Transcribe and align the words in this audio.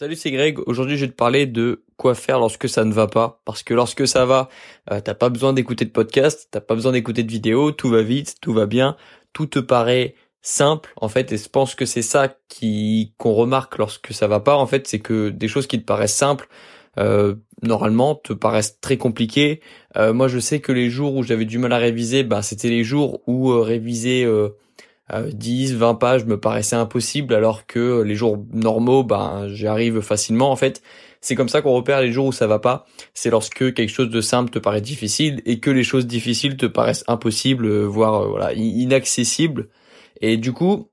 Salut, 0.00 0.16
c'est 0.16 0.30
Greg. 0.30 0.58
Aujourd'hui, 0.64 0.96
je 0.96 1.04
vais 1.04 1.10
te 1.10 1.14
parler 1.14 1.44
de 1.44 1.84
quoi 1.98 2.14
faire 2.14 2.38
lorsque 2.38 2.70
ça 2.70 2.86
ne 2.86 2.92
va 2.94 3.06
pas. 3.06 3.42
Parce 3.44 3.62
que 3.62 3.74
lorsque 3.74 4.08
ça 4.08 4.24
va, 4.24 4.48
euh, 4.90 5.02
t'as 5.02 5.12
pas 5.12 5.28
besoin 5.28 5.52
d'écouter 5.52 5.84
de 5.84 5.90
podcast, 5.90 6.48
t'as 6.50 6.62
pas 6.62 6.74
besoin 6.74 6.92
d'écouter 6.92 7.22
de 7.22 7.30
vidéos, 7.30 7.70
tout 7.70 7.90
va 7.90 8.00
vite, 8.00 8.36
tout 8.40 8.54
va 8.54 8.64
bien, 8.64 8.96
tout 9.34 9.44
te 9.44 9.58
paraît 9.58 10.14
simple 10.40 10.94
en 10.96 11.10
fait. 11.10 11.32
Et 11.32 11.36
je 11.36 11.50
pense 11.50 11.74
que 11.74 11.84
c'est 11.84 12.00
ça 12.00 12.34
qui 12.48 13.12
qu'on 13.18 13.34
remarque 13.34 13.76
lorsque 13.76 14.14
ça 14.14 14.26
va 14.26 14.40
pas. 14.40 14.56
En 14.56 14.66
fait, 14.66 14.88
c'est 14.88 15.00
que 15.00 15.28
des 15.28 15.48
choses 15.48 15.66
qui 15.66 15.78
te 15.78 15.84
paraissent 15.84 16.16
simples, 16.16 16.48
euh, 16.96 17.34
normalement, 17.62 18.14
te 18.14 18.32
paraissent 18.32 18.80
très 18.80 18.96
compliquées. 18.96 19.60
Euh, 19.98 20.14
moi, 20.14 20.28
je 20.28 20.38
sais 20.38 20.60
que 20.60 20.72
les 20.72 20.88
jours 20.88 21.14
où 21.14 21.22
j'avais 21.22 21.44
du 21.44 21.58
mal 21.58 21.74
à 21.74 21.78
réviser, 21.78 22.24
bah, 22.24 22.40
c'était 22.40 22.70
les 22.70 22.84
jours 22.84 23.20
où 23.26 23.50
réviser 23.60 24.26
10, 25.32 25.74
20 25.74 25.94
pages 25.96 26.24
me 26.24 26.38
paraissait 26.38 26.76
impossible 26.76 27.34
alors 27.34 27.66
que 27.66 28.02
les 28.02 28.14
jours 28.14 28.44
normaux, 28.52 29.02
ben 29.04 29.48
j'y 29.48 29.66
arrive 29.66 30.00
facilement 30.00 30.50
en 30.50 30.56
fait. 30.56 30.82
C'est 31.20 31.34
comme 31.34 31.48
ça 31.48 31.60
qu'on 31.62 31.74
repère 31.74 32.00
les 32.00 32.12
jours 32.12 32.26
où 32.26 32.32
ça 32.32 32.46
va 32.46 32.58
pas. 32.58 32.86
C'est 33.12 33.30
lorsque 33.30 33.74
quelque 33.74 33.90
chose 33.90 34.08
de 34.10 34.20
simple 34.20 34.50
te 34.50 34.58
paraît 34.58 34.80
difficile 34.80 35.42
et 35.44 35.60
que 35.60 35.70
les 35.70 35.84
choses 35.84 36.06
difficiles 36.06 36.56
te 36.56 36.66
paraissent 36.66 37.04
impossibles, 37.08 37.66
euh, 37.66 37.84
voire 37.84 38.22
euh, 38.22 38.28
voilà 38.28 38.52
inaccessibles. 38.54 39.68
Et 40.22 40.36
du 40.38 40.52
coup, 40.52 40.90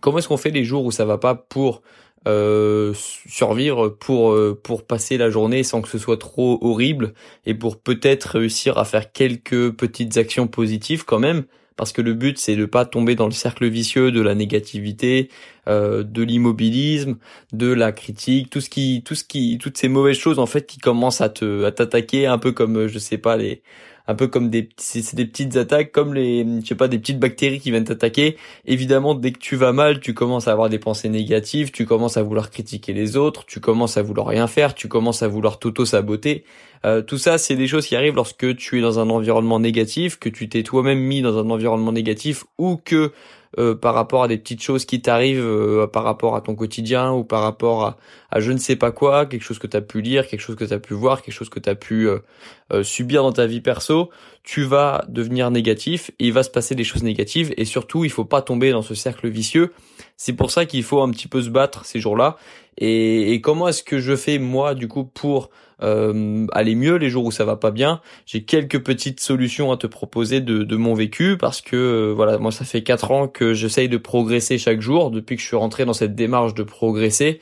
comment 0.00 0.18
est-ce 0.18 0.28
qu'on 0.28 0.36
fait 0.36 0.50
les 0.50 0.64
jours 0.64 0.84
où 0.84 0.90
ça 0.92 1.04
va 1.04 1.18
pas 1.18 1.34
pour 1.34 1.82
euh, 2.26 2.94
survivre, 3.28 3.88
pour 3.88 4.36
pour 4.62 4.86
passer 4.86 5.18
la 5.18 5.30
journée 5.30 5.62
sans 5.62 5.82
que 5.82 5.88
ce 5.88 5.98
soit 5.98 6.18
trop 6.18 6.58
horrible 6.62 7.14
et 7.46 7.54
pour 7.54 7.80
peut-être 7.80 8.38
réussir 8.38 8.78
à 8.78 8.84
faire 8.84 9.12
quelques 9.12 9.72
petites 9.72 10.16
actions 10.16 10.48
positives 10.48 11.04
quand 11.04 11.20
même? 11.20 11.44
Parce 11.78 11.92
que 11.92 12.02
le 12.02 12.12
but 12.12 12.38
c'est 12.38 12.56
de 12.56 12.66
pas 12.66 12.84
tomber 12.84 13.14
dans 13.14 13.26
le 13.26 13.32
cercle 13.32 13.66
vicieux 13.66 14.12
de 14.12 14.20
la 14.20 14.34
négativité, 14.34 15.30
euh, 15.68 16.02
de 16.02 16.22
l'immobilisme, 16.22 17.16
de 17.52 17.72
la 17.72 17.92
critique, 17.92 18.50
tout 18.50 18.60
ce 18.60 18.68
qui, 18.68 19.02
tout 19.04 19.14
ce 19.14 19.24
qui, 19.24 19.56
toutes 19.58 19.78
ces 19.78 19.88
mauvaises 19.88 20.18
choses 20.18 20.38
en 20.38 20.46
fait 20.46 20.66
qui 20.66 20.78
commencent 20.78 21.22
à 21.22 21.30
te, 21.30 21.64
à 21.64 21.72
t'attaquer 21.72 22.26
un 22.26 22.38
peu 22.38 22.52
comme, 22.52 22.86
je 22.88 22.98
sais 22.98 23.18
pas 23.18 23.38
les, 23.38 23.62
un 24.08 24.14
peu 24.14 24.26
comme 24.26 24.48
des 24.48 24.70
c'est 24.78 25.14
des 25.14 25.26
petites 25.26 25.56
attaques 25.56 25.92
comme 25.92 26.14
les 26.14 26.44
je 26.62 26.66
sais 26.66 26.74
pas 26.74 26.88
des 26.88 26.98
petites 26.98 27.20
bactéries 27.20 27.60
qui 27.60 27.70
viennent 27.70 27.84
t'attaquer. 27.84 28.36
Évidemment 28.66 29.14
dès 29.14 29.32
que 29.32 29.38
tu 29.38 29.54
vas 29.54 29.72
mal 29.72 30.00
tu 30.00 30.14
commences 30.14 30.48
à 30.48 30.52
avoir 30.52 30.70
des 30.70 30.78
pensées 30.78 31.10
négatives 31.10 31.70
tu 31.70 31.86
commences 31.86 32.16
à 32.16 32.22
vouloir 32.22 32.50
critiquer 32.50 32.94
les 32.94 33.16
autres 33.16 33.44
tu 33.44 33.60
commences 33.60 33.98
à 33.98 34.02
vouloir 34.02 34.26
rien 34.26 34.46
faire 34.46 34.74
tu 34.74 34.88
commences 34.88 35.22
à 35.22 35.28
vouloir 35.28 35.58
t'auto 35.58 35.84
saboter 35.84 36.44
euh, 36.86 37.02
tout 37.02 37.18
ça 37.18 37.38
c'est 37.38 37.56
des 37.56 37.66
choses 37.66 37.86
qui 37.86 37.96
arrivent 37.96 38.14
lorsque 38.14 38.56
tu 38.56 38.78
es 38.78 38.80
dans 38.80 38.98
un 38.98 39.10
environnement 39.10 39.60
négatif 39.60 40.18
que 40.18 40.30
tu 40.30 40.48
t'es 40.48 40.62
toi-même 40.62 41.00
mis 41.00 41.20
dans 41.20 41.36
un 41.38 41.50
environnement 41.50 41.92
négatif 41.92 42.44
ou 42.56 42.76
que 42.82 43.12
euh, 43.58 43.74
par 43.74 43.94
rapport 43.94 44.22
à 44.22 44.28
des 44.28 44.36
petites 44.36 44.62
choses 44.62 44.84
qui 44.84 45.00
t'arrivent 45.00 45.40
euh, 45.40 45.86
par 45.86 46.04
rapport 46.04 46.36
à 46.36 46.42
ton 46.42 46.54
quotidien 46.54 47.12
ou 47.12 47.24
par 47.24 47.42
rapport 47.42 47.96
à, 48.30 48.40
je 48.40 48.52
ne 48.52 48.58
sais 48.58 48.76
pas 48.76 48.92
quoi, 48.92 49.24
quelque 49.24 49.42
chose 49.42 49.58
que 49.58 49.66
tu 49.66 49.76
as 49.76 49.80
pu 49.80 50.02
lire, 50.02 50.26
quelque 50.26 50.40
chose 50.40 50.56
que 50.56 50.64
tu 50.64 50.74
as 50.74 50.78
pu 50.78 50.92
voir, 50.92 51.22
quelque 51.22 51.34
chose 51.34 51.48
que 51.48 51.58
tu 51.58 51.70
as 51.70 51.74
pu 51.74 52.08
euh, 52.08 52.82
subir 52.82 53.22
dans 53.22 53.32
ta 53.32 53.46
vie 53.46 53.62
perso, 53.62 54.10
tu 54.42 54.64
vas 54.64 55.04
devenir 55.08 55.50
négatif 55.50 56.10
et 56.18 56.26
il 56.26 56.32
va 56.32 56.42
se 56.42 56.50
passer 56.50 56.74
des 56.74 56.84
choses 56.84 57.02
négatives 57.02 57.54
et 57.56 57.64
surtout 57.64 58.04
il 58.04 58.10
faut 58.10 58.26
pas 58.26 58.42
tomber 58.42 58.70
dans 58.70 58.82
ce 58.82 58.94
cercle 58.94 59.28
vicieux. 59.28 59.72
C'est 60.16 60.34
pour 60.34 60.50
ça 60.50 60.66
qu'il 60.66 60.82
faut 60.82 61.00
un 61.00 61.10
petit 61.10 61.28
peu 61.28 61.40
se 61.40 61.48
battre 61.48 61.86
ces 61.86 62.00
jours-là. 62.00 62.36
Et, 62.80 63.40
comment 63.42 63.68
est-ce 63.68 63.82
que 63.82 63.98
je 63.98 64.14
fais 64.14 64.38
moi 64.38 64.74
du 64.74 64.88
coup 64.88 65.04
pour 65.04 65.50
euh, 65.82 66.46
aller 66.52 66.74
mieux 66.74 66.96
les 66.96 67.10
jours 67.10 67.24
où 67.24 67.30
ça 67.30 67.44
va 67.44 67.56
pas 67.56 67.70
bien? 67.70 68.00
J'ai 68.24 68.44
quelques 68.44 68.82
petites 68.82 69.20
solutions 69.20 69.72
à 69.72 69.76
te 69.76 69.86
proposer 69.86 70.40
de, 70.40 70.76
mon 70.76 70.94
vécu 70.94 71.36
parce 71.36 71.60
que 71.60 71.76
euh, 71.76 72.12
voilà 72.14 72.38
moi 72.38 72.52
ça 72.52 72.64
fait 72.64 72.82
quatre 72.82 73.10
ans 73.10 73.26
que 73.26 73.52
j'essaye 73.52 73.88
de 73.88 73.96
progresser 73.96 74.58
chaque 74.58 74.80
jour 74.80 75.10
depuis 75.10 75.36
que 75.36 75.42
je 75.42 75.46
suis 75.46 75.56
rentré 75.56 75.84
dans 75.84 75.92
cette 75.92 76.14
démarche 76.14 76.54
de 76.54 76.62
progresser. 76.62 77.40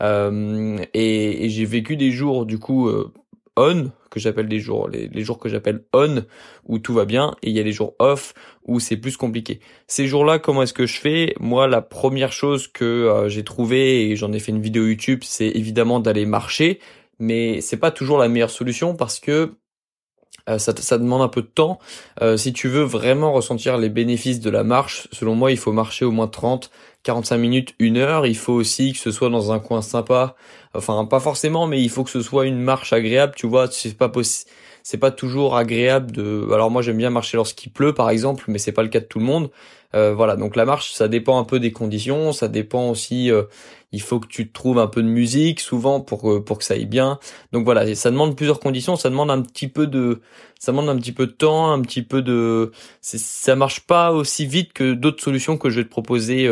Euh, 0.00 0.78
et, 0.94 1.44
et 1.44 1.48
j'ai 1.50 1.64
vécu 1.64 1.96
des 1.96 2.10
jours 2.10 2.46
du 2.46 2.58
coup 2.58 2.90
on 3.56 3.90
que 4.10 4.20
j'appelle 4.20 4.48
des 4.48 4.60
jours 4.60 4.88
les, 4.88 5.08
les 5.08 5.22
jours 5.22 5.38
que 5.38 5.48
j'appelle 5.48 5.84
on 5.92 6.24
où 6.66 6.78
tout 6.78 6.94
va 6.94 7.04
bien 7.04 7.34
et 7.42 7.50
il 7.50 7.56
y 7.56 7.60
a 7.60 7.62
les 7.62 7.72
jours 7.72 7.94
off 7.98 8.34
où 8.64 8.80
c'est 8.80 8.96
plus 8.96 9.16
compliqué. 9.16 9.60
Ces 9.86 10.06
jours-là, 10.06 10.38
comment 10.38 10.62
est-ce 10.62 10.74
que 10.74 10.86
je 10.86 11.00
fais? 11.00 11.34
Moi, 11.40 11.66
la 11.66 11.80
première 11.80 12.32
chose 12.32 12.68
que 12.68 12.84
euh, 12.84 13.28
j'ai 13.28 13.42
trouvé 13.42 14.10
et 14.10 14.16
j'en 14.16 14.32
ai 14.32 14.38
fait 14.38 14.52
une 14.52 14.60
vidéo 14.60 14.86
YouTube, 14.86 15.20
c'est 15.24 15.48
évidemment 15.48 16.00
d'aller 16.00 16.26
marcher, 16.26 16.78
mais 17.18 17.60
c'est 17.60 17.78
pas 17.78 17.90
toujours 17.90 18.18
la 18.18 18.28
meilleure 18.28 18.50
solution 18.50 18.94
parce 18.94 19.18
que 19.18 19.54
euh, 20.48 20.58
ça, 20.58 20.74
ça, 20.76 20.98
demande 20.98 21.22
un 21.22 21.28
peu 21.28 21.42
de 21.42 21.46
temps. 21.46 21.78
Euh, 22.22 22.36
si 22.36 22.52
tu 22.52 22.68
veux 22.68 22.82
vraiment 22.82 23.32
ressentir 23.32 23.76
les 23.76 23.88
bénéfices 23.90 24.40
de 24.40 24.50
la 24.50 24.64
marche, 24.64 25.08
selon 25.12 25.34
moi, 25.34 25.50
il 25.50 25.58
faut 25.58 25.72
marcher 25.72 26.04
au 26.04 26.10
moins 26.10 26.28
30, 26.28 26.70
45 27.02 27.36
minutes, 27.38 27.74
une 27.78 27.96
heure. 27.96 28.26
Il 28.26 28.36
faut 28.36 28.52
aussi 28.52 28.92
que 28.92 28.98
ce 28.98 29.10
soit 29.10 29.30
dans 29.30 29.52
un 29.52 29.58
coin 29.58 29.82
sympa. 29.82 30.36
Enfin, 30.74 31.04
pas 31.04 31.20
forcément, 31.20 31.66
mais 31.66 31.80
il 31.82 31.90
faut 31.90 32.04
que 32.04 32.10
ce 32.10 32.22
soit 32.22 32.46
une 32.46 32.60
marche 32.60 32.92
agréable. 32.92 33.34
Tu 33.36 33.46
vois, 33.46 33.68
c'est 33.70 33.96
pas 33.96 34.08
possible. 34.08 34.50
C'est 34.82 34.98
pas 34.98 35.10
toujours 35.10 35.56
agréable 35.56 36.12
de. 36.12 36.48
Alors 36.52 36.70
moi, 36.70 36.82
j'aime 36.82 36.96
bien 36.96 37.10
marcher 37.10 37.36
lorsqu'il 37.36 37.70
pleut, 37.72 37.92
par 37.92 38.10
exemple, 38.10 38.44
mais 38.48 38.58
c'est 38.58 38.72
pas 38.72 38.82
le 38.82 38.88
cas 38.88 39.00
de 39.00 39.04
tout 39.04 39.18
le 39.18 39.24
monde. 39.24 39.50
Euh, 39.94 40.14
voilà, 40.14 40.36
donc 40.36 40.54
la 40.56 40.64
marche, 40.66 40.92
ça 40.92 41.08
dépend 41.08 41.38
un 41.38 41.44
peu 41.44 41.60
des 41.60 41.72
conditions, 41.72 42.32
ça 42.32 42.48
dépend 42.48 42.90
aussi. 42.90 43.30
Euh, 43.30 43.44
il 43.92 44.02
faut 44.02 44.20
que 44.20 44.26
tu 44.26 44.50
trouves 44.52 44.78
un 44.78 44.86
peu 44.86 45.02
de 45.02 45.08
musique, 45.08 45.60
souvent 45.60 46.00
pour 46.00 46.30
euh, 46.30 46.44
pour 46.44 46.58
que 46.58 46.64
ça 46.64 46.74
aille 46.74 46.86
bien. 46.86 47.18
Donc 47.52 47.64
voilà, 47.64 47.94
ça 47.94 48.10
demande 48.10 48.36
plusieurs 48.36 48.60
conditions, 48.60 48.96
ça 48.96 49.08
demande 49.10 49.30
un 49.30 49.40
petit 49.42 49.68
peu 49.68 49.86
de, 49.86 50.20
ça 50.58 50.72
demande 50.72 50.90
un 50.90 50.96
petit 50.96 51.12
peu 51.12 51.26
de 51.26 51.32
temps, 51.32 51.70
un 51.70 51.80
petit 51.80 52.02
peu 52.02 52.22
de. 52.22 52.70
Ça 53.00 53.56
marche 53.56 53.80
pas 53.80 54.12
aussi 54.12 54.46
vite 54.46 54.72
que 54.74 54.92
d'autres 54.92 55.22
solutions 55.22 55.56
que 55.56 55.70
je 55.70 55.80
vais 55.80 55.84
te 55.84 55.90
proposer 55.90 56.48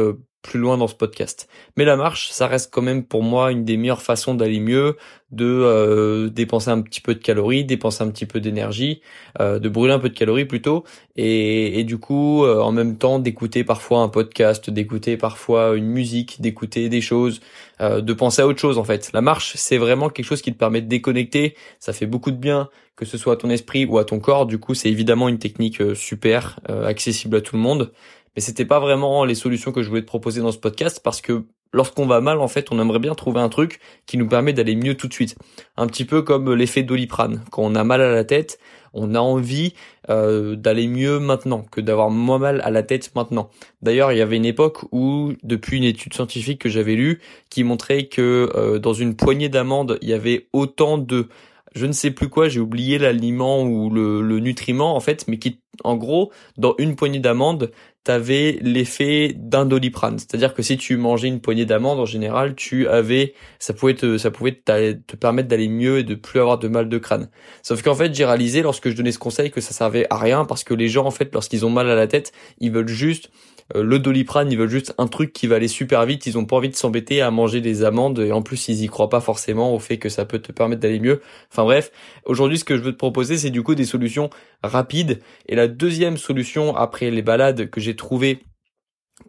plus 0.47 0.59
loin 0.59 0.79
dans 0.79 0.87
ce 0.87 0.95
podcast. 0.95 1.49
Mais 1.77 1.85
la 1.85 1.97
marche, 1.97 2.31
ça 2.31 2.47
reste 2.47 2.73
quand 2.73 2.83
même 2.83 3.05
pour 3.05 3.23
moi 3.23 3.51
une 3.53 3.65
des 3.65 3.77
meilleures 3.77 4.03
façons 4.03 4.35
d'aller 4.35 4.61
mieux, 4.61 4.97
de 5.33 5.45
euh, 5.45 6.29
dépenser 6.29 6.71
un 6.71 6.81
petit 6.81 7.01
peu 7.01 7.15
de 7.15 7.21
calories, 7.21 7.65
dépenser 7.65 8.05
un 8.05 8.11
petit 8.11 8.27
peu 8.27 8.39
d'énergie, 8.39 9.01
euh, 9.41 9.59
de 9.59 9.69
brûler 9.69 9.93
un 9.93 9.99
peu 9.99 10.09
de 10.09 10.15
calories 10.15 10.45
plutôt, 10.45 10.85
et, 11.17 11.81
et 11.81 11.85
du 11.85 11.99
coup 11.99 12.45
euh, 12.45 12.61
en 12.61 12.71
même 12.71 12.97
temps 12.97 13.19
d'écouter 13.19 13.65
parfois 13.65 14.01
un 14.01 14.09
podcast, 14.09 14.71
d'écouter 14.71 15.17
parfois 15.17 15.77
une 15.77 15.87
musique, 15.87 16.41
d'écouter 16.41 16.89
des 16.89 17.01
choses, 17.01 17.41
de 17.81 18.13
penser 18.15 18.41
à 18.41 18.47
autre 18.47 18.61
chose 18.61 18.79
en 18.79 18.85
fait. 18.85 19.11
La 19.13 19.21
marche, 19.21 19.53
c'est 19.57 19.77
vraiment 19.77 20.09
quelque 20.09 20.25
chose 20.25 20.41
qui 20.41 20.53
te 20.53 20.59
permet 20.59 20.81
de 20.81 20.89
déconnecter, 20.89 21.57
ça 21.81 21.93
fait 21.93 22.07
beaucoup 22.07 22.31
de 22.31 22.39
bien, 22.39 22.71
que 22.95 23.05
ce 23.05 23.19
soit 23.19 23.35
à 23.35 23.37
ton 23.37 23.51
esprit 23.51 23.85
ou 23.85 23.99
à 23.99 24.05
ton 24.05 24.19
corps. 24.19 24.47
Du 24.47 24.59
coup, 24.59 24.73
c'est 24.73 24.89
évidemment 24.89 25.29
une 25.29 25.39
technique 25.39 25.83
super 25.95 26.59
accessible 26.69 27.37
à 27.37 27.41
tout 27.43 27.57
le 27.57 27.61
monde 27.61 27.93
mais 28.37 28.43
c'était 28.43 28.67
pas 28.67 28.81
vraiment 28.81 29.25
les 29.25 29.35
solutions 29.35 29.73
que 29.73 29.83
je 29.83 29.89
voulais 29.89 30.03
te 30.03 30.07
proposer 30.07 30.43
dans 30.43 30.53
ce 30.53 30.59
podcast 30.59 31.01
parce 31.03 31.23
que 31.23 31.45
lorsqu'on 31.73 32.07
va 32.07 32.21
mal, 32.21 32.39
en 32.39 32.49
fait, 32.49 32.71
on 32.71 32.79
aimerait 32.79 32.99
bien 32.99 33.15
trouver 33.15 33.41
un 33.41 33.49
truc 33.49 33.81
qui 34.05 34.19
nous 34.19 34.29
permet 34.29 34.53
d'aller 34.53 34.77
mieux 34.77 34.95
tout 34.95 35.09
de 35.09 35.13
suite. 35.13 35.37
Un 35.77 35.87
petit 35.87 36.05
peu 36.05 36.23
comme 36.23 36.53
l'effet 36.55 36.83
doliprane. 36.83 37.43
Quand 37.51 37.63
on 37.63 37.75
a 37.75 37.83
mal 37.83 38.03
à 38.03 38.13
la 38.13 38.25
tête, 38.25 38.59
on 38.93 39.15
a 39.15 39.21
envie 39.21 39.75
euh, 40.11 40.55
d'aller 40.55 40.87
mieux 40.87 41.19
maintenant 41.19 41.65
que 41.71 41.81
d'avoir 41.81 42.11
moins 42.11 42.39
mal 42.39 42.61
à 42.63 42.71
la 42.71 42.83
tête 42.83 43.11
maintenant. 43.15 43.51
D'ailleurs, 43.83 44.13
il 44.13 44.19
y 44.19 44.23
avait 44.23 44.37
une 44.37 44.47
époque 44.47 44.85
où, 44.93 45.33
depuis 45.43 45.79
une 45.79 45.85
étude 45.85 46.15
scientifique 46.15 46.61
que 46.61 46.69
j'avais 46.69 46.95
lue, 46.95 47.21
qui 47.51 47.65
montrait 47.65 48.07
que 48.07 48.51
euh, 48.55 48.79
dans 48.79 48.95
une 48.95 49.17
poignée 49.17 49.49
d'amandes, 49.49 49.99
il 50.03 50.09
y 50.09 50.15
avait 50.15 50.49
autant 50.53 50.99
de 50.99 51.29
je 51.75 51.85
ne 51.85 51.93
sais 51.93 52.11
plus 52.11 52.31
quoi, 52.31 52.49
j'ai 52.49 52.61
oublié 52.61 52.97
l'aliment 52.99 53.63
ou 53.63 53.91
le, 53.91 54.23
le 54.23 54.41
nutriment 54.41 54.97
en 54.97 55.01
fait, 55.01 55.29
mais 55.29 55.39
qui 55.39 55.61
en 55.85 55.97
gros, 55.97 56.33
dans 56.57 56.75
une 56.79 56.97
poignée 56.97 57.19
d'amandes, 57.19 57.71
t'avais 58.07 58.61
l'effet 58.63 59.35
d'un 59.37 59.67
doliprane. 59.67 60.21
C'est-à-dire 60.21 60.55
que 60.55 60.63
si 60.63 60.77
tu 60.77 60.97
mangeais 60.97 61.27
une 61.27 61.41
poignée 61.41 61.67
d'amandes, 61.67 61.99
en 61.99 62.07
général, 62.07 62.55
tu 62.55 62.87
avais, 62.87 63.35
ça 63.59 63.75
pouvait 63.75 63.95
te, 63.95 64.17
ça 64.17 64.31
pouvait 64.31 64.53
te, 64.53 65.17
permettre 65.17 65.49
d'aller 65.49 65.67
mieux 65.67 65.99
et 65.99 66.05
de 66.05 66.15
plus 66.15 66.39
avoir 66.39 66.61
de 66.61 66.69
mal 66.69 66.89
de 66.89 66.99
crâne. 66.99 67.29
Sauf 67.65 67.83
qu'en 67.83 67.97
fait, 67.97 68.15
j'ai 68.15 68.25
réalisé 68.25 68.63
lorsque 68.63 68.91
je 68.91 68.95
donnais 68.95 69.11
ce 69.11 69.19
conseil 69.19 69.51
que 69.51 69.61
ça 69.61 69.73
servait 69.73 70.07
à 70.09 70.19
rien 70.19 70.45
parce 70.45 70.63
que 70.63 70.73
les 70.73 70.87
gens, 70.87 71.05
en 71.05 71.11
fait, 71.11 71.35
lorsqu'ils 71.35 71.67
ont 71.67 71.71
mal 71.71 71.91
à 71.91 71.97
la 71.97 72.07
tête, 72.07 72.31
ils 72.61 72.71
veulent 72.71 72.87
juste 72.87 73.29
le 73.75 73.99
doliprane, 73.99 74.53
ils 74.53 74.59
veulent 74.59 74.71
juste 74.71 74.95
un 74.97 75.09
truc 75.09 75.33
qui 75.33 75.47
va 75.47 75.57
aller 75.57 75.69
super 75.69 76.07
vite, 76.07 76.27
ils 76.27 76.39
ont 76.39 76.45
pas 76.45 76.57
envie 76.57 76.69
de 76.69 76.77
s'embêter 76.77 77.21
à 77.21 77.31
manger 77.31 77.61
des 77.61 77.83
amandes 77.83 78.21
et 78.21 78.31
en 78.31 78.43
plus 78.43 78.69
ils 78.69 78.83
y 78.83 78.87
croient 78.87 79.09
pas 79.09 79.21
forcément 79.21 79.75
au 79.75 79.79
fait 79.79 79.99
que 79.99 80.09
ça 80.09 80.25
peut 80.25 80.39
te 80.39 80.53
permettre 80.53 80.81
d'aller 80.81 81.01
mieux. 81.01 81.21
Enfin 81.51 81.65
bref, 81.65 81.91
aujourd'hui 82.25 82.59
ce 82.59 82.65
que 82.65 82.77
je 82.77 82.83
veux 82.83 82.93
te 82.93 82.97
proposer 82.97 83.37
c'est 83.39 83.51
du 83.51 83.63
coup 83.63 83.75
des 83.75 83.85
solutions 83.85 84.31
rapides 84.63 85.21
et 85.49 85.57
la 85.57 85.67
deuxième 85.67 86.17
solution 86.17 86.77
après 86.77 87.11
les 87.11 87.23
balades 87.23 87.69
que 87.69 87.81
j'ai 87.81 87.97
trouvées 87.97 88.41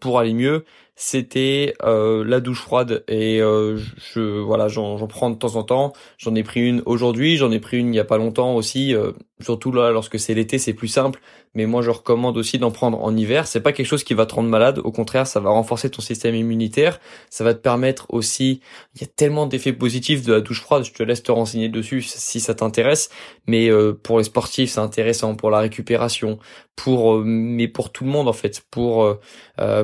pour 0.01 0.19
aller 0.19 0.33
mieux, 0.33 0.65
c'était 0.99 1.75
euh, 1.83 2.25
la 2.25 2.39
douche 2.39 2.63
froide 2.63 3.03
et 3.07 3.39
euh, 3.39 3.77
je 4.13 4.39
voilà 4.39 4.67
j'en 4.67 4.97
prends 5.05 5.29
de 5.29 5.35
temps 5.35 5.55
en 5.55 5.61
temps. 5.61 5.94
J'en 6.17 6.33
ai 6.33 6.41
pris 6.41 6.67
une 6.67 6.81
aujourd'hui 6.88 7.38
j'en 7.38 7.51
ai 7.51 7.59
pris 7.59 7.77
une 7.77 7.94
il 7.94 7.97
y 7.97 7.99
a 7.99 8.03
pas 8.03 8.17
longtemps 8.17 8.55
aussi 8.55 8.95
euh, 8.95 9.11
surtout 9.39 9.71
là 9.71 9.91
lorsque 9.91 10.17
c'est 10.17 10.33
l'été 10.33 10.57
c'est 10.57 10.73
plus 10.73 10.88
simple. 10.88 11.19
Mais 11.53 11.67
moi 11.67 11.83
je 11.83 11.91
recommande 11.91 12.35
aussi 12.35 12.57
d'en 12.57 12.71
prendre 12.71 13.03
en 13.03 13.15
hiver. 13.15 13.45
C'est 13.45 13.61
pas 13.61 13.73
quelque 13.73 13.85
chose 13.85 14.03
qui 14.03 14.15
va 14.15 14.25
te 14.25 14.33
rendre 14.33 14.49
malade. 14.49 14.79
Au 14.83 14.91
contraire 14.91 15.27
ça 15.27 15.39
va 15.39 15.51
renforcer 15.51 15.91
ton 15.91 16.01
système 16.01 16.33
immunitaire. 16.33 17.00
Ça 17.29 17.43
va 17.43 17.53
te 17.53 17.59
permettre 17.59 18.07
aussi 18.09 18.61
il 18.95 19.01
y 19.01 19.03
a 19.03 19.07
tellement 19.07 19.45
d'effets 19.45 19.73
positifs 19.73 20.25
de 20.25 20.33
la 20.33 20.41
douche 20.41 20.61
froide 20.61 20.83
je 20.83 20.93
te 20.93 21.03
laisse 21.03 21.21
te 21.21 21.31
renseigner 21.31 21.69
dessus 21.69 22.01
si 22.01 22.39
ça 22.39 22.55
t'intéresse. 22.55 23.11
Mais 23.45 23.69
pour 24.01 24.17
les 24.17 24.23
sportifs 24.23 24.71
c'est 24.71 24.79
intéressant 24.79 25.35
pour 25.35 25.51
la 25.51 25.59
récupération 25.59 26.39
pour 26.75 27.19
mais 27.23 27.67
pour 27.67 27.91
tout 27.91 28.03
le 28.03 28.09
monde 28.09 28.27
en 28.27 28.33
fait. 28.33 28.63
Pour 28.71 29.15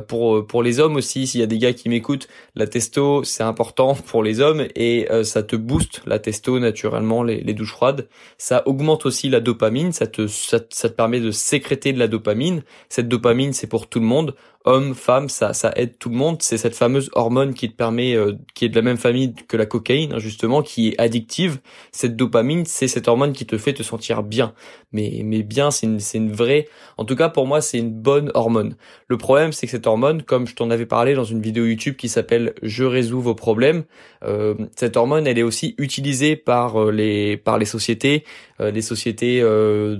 pour 0.07 0.47
pour 0.47 0.63
les 0.63 0.79
hommes 0.79 0.95
aussi, 0.95 1.02
s'il 1.03 1.39
y 1.39 1.43
a 1.43 1.47
des 1.47 1.57
gars 1.57 1.73
qui 1.73 1.89
m'écoutent, 1.89 2.27
la 2.55 2.67
testo, 2.67 3.23
c'est 3.23 3.43
important 3.43 3.95
pour 3.95 4.23
les 4.23 4.39
hommes 4.39 4.67
et 4.75 5.07
euh, 5.11 5.23
ça 5.23 5.43
te 5.43 5.55
booste 5.55 6.01
la 6.05 6.19
testo 6.19 6.59
naturellement, 6.59 7.23
les, 7.23 7.53
douches 7.53 7.71
froides. 7.71 8.07
Ça 8.37 8.67
augmente 8.67 9.05
aussi 9.05 9.29
la 9.29 9.39
dopamine, 9.39 9.91
ça 9.91 10.07
te, 10.07 10.27
ça 10.27 10.59
te 10.59 10.87
permet 10.87 11.19
de 11.19 11.31
sécréter 11.31 11.93
de 11.93 11.99
la 11.99 12.07
dopamine. 12.07 12.63
Cette 12.89 13.07
dopamine, 13.07 13.53
c'est 13.53 13.67
pour 13.67 13.87
tout 13.87 13.99
le 13.99 14.05
monde 14.05 14.35
homme, 14.65 14.95
femme, 14.95 15.29
ça, 15.29 15.53
ça 15.53 15.71
aide 15.75 15.97
tout 15.97 16.09
le 16.09 16.15
monde. 16.15 16.41
C'est 16.41 16.57
cette 16.57 16.75
fameuse 16.75 17.09
hormone 17.13 17.53
qui 17.53 17.69
te 17.69 17.75
permet, 17.75 18.15
euh, 18.15 18.33
qui 18.53 18.65
est 18.65 18.69
de 18.69 18.75
la 18.75 18.81
même 18.81 18.97
famille 18.97 19.33
que 19.47 19.57
la 19.57 19.65
cocaïne, 19.65 20.13
hein, 20.13 20.19
justement, 20.19 20.61
qui 20.61 20.89
est 20.89 21.01
addictive. 21.01 21.59
Cette 21.91 22.15
dopamine, 22.15 22.65
c'est 22.65 22.87
cette 22.87 23.07
hormone 23.07 23.33
qui 23.33 23.45
te 23.45 23.57
fait 23.57 23.73
te 23.73 23.83
sentir 23.83 24.23
bien. 24.23 24.53
Mais, 24.91 25.21
mais 25.23 25.43
bien, 25.43 25.71
c'est 25.71 25.87
une, 25.87 25.99
c'est 25.99 26.17
une 26.17 26.31
vraie, 26.31 26.67
en 26.97 27.05
tout 27.05 27.15
cas, 27.15 27.29
pour 27.29 27.47
moi, 27.47 27.61
c'est 27.61 27.79
une 27.79 27.91
bonne 27.91 28.31
hormone. 28.33 28.75
Le 29.07 29.17
problème, 29.17 29.51
c'est 29.51 29.67
que 29.67 29.71
cette 29.71 29.87
hormone, 29.87 30.23
comme 30.23 30.47
je 30.47 30.55
t'en 30.55 30.69
avais 30.69 30.85
parlé 30.85 31.13
dans 31.13 31.23
une 31.23 31.41
vidéo 31.41 31.65
YouTube 31.65 31.95
qui 31.95 32.09
s'appelle 32.09 32.53
Je 32.61 32.83
résous 32.83 33.21
vos 33.21 33.35
problèmes, 33.35 33.83
euh, 34.23 34.55
cette 34.75 34.97
hormone, 34.97 35.27
elle 35.27 35.39
est 35.39 35.43
aussi 35.43 35.75
utilisée 35.77 36.35
par 36.35 36.81
euh, 36.81 36.91
les, 36.91 37.37
par 37.37 37.57
les 37.57 37.65
sociétés, 37.65 38.23
les 38.59 38.81
sociétés 38.81 39.43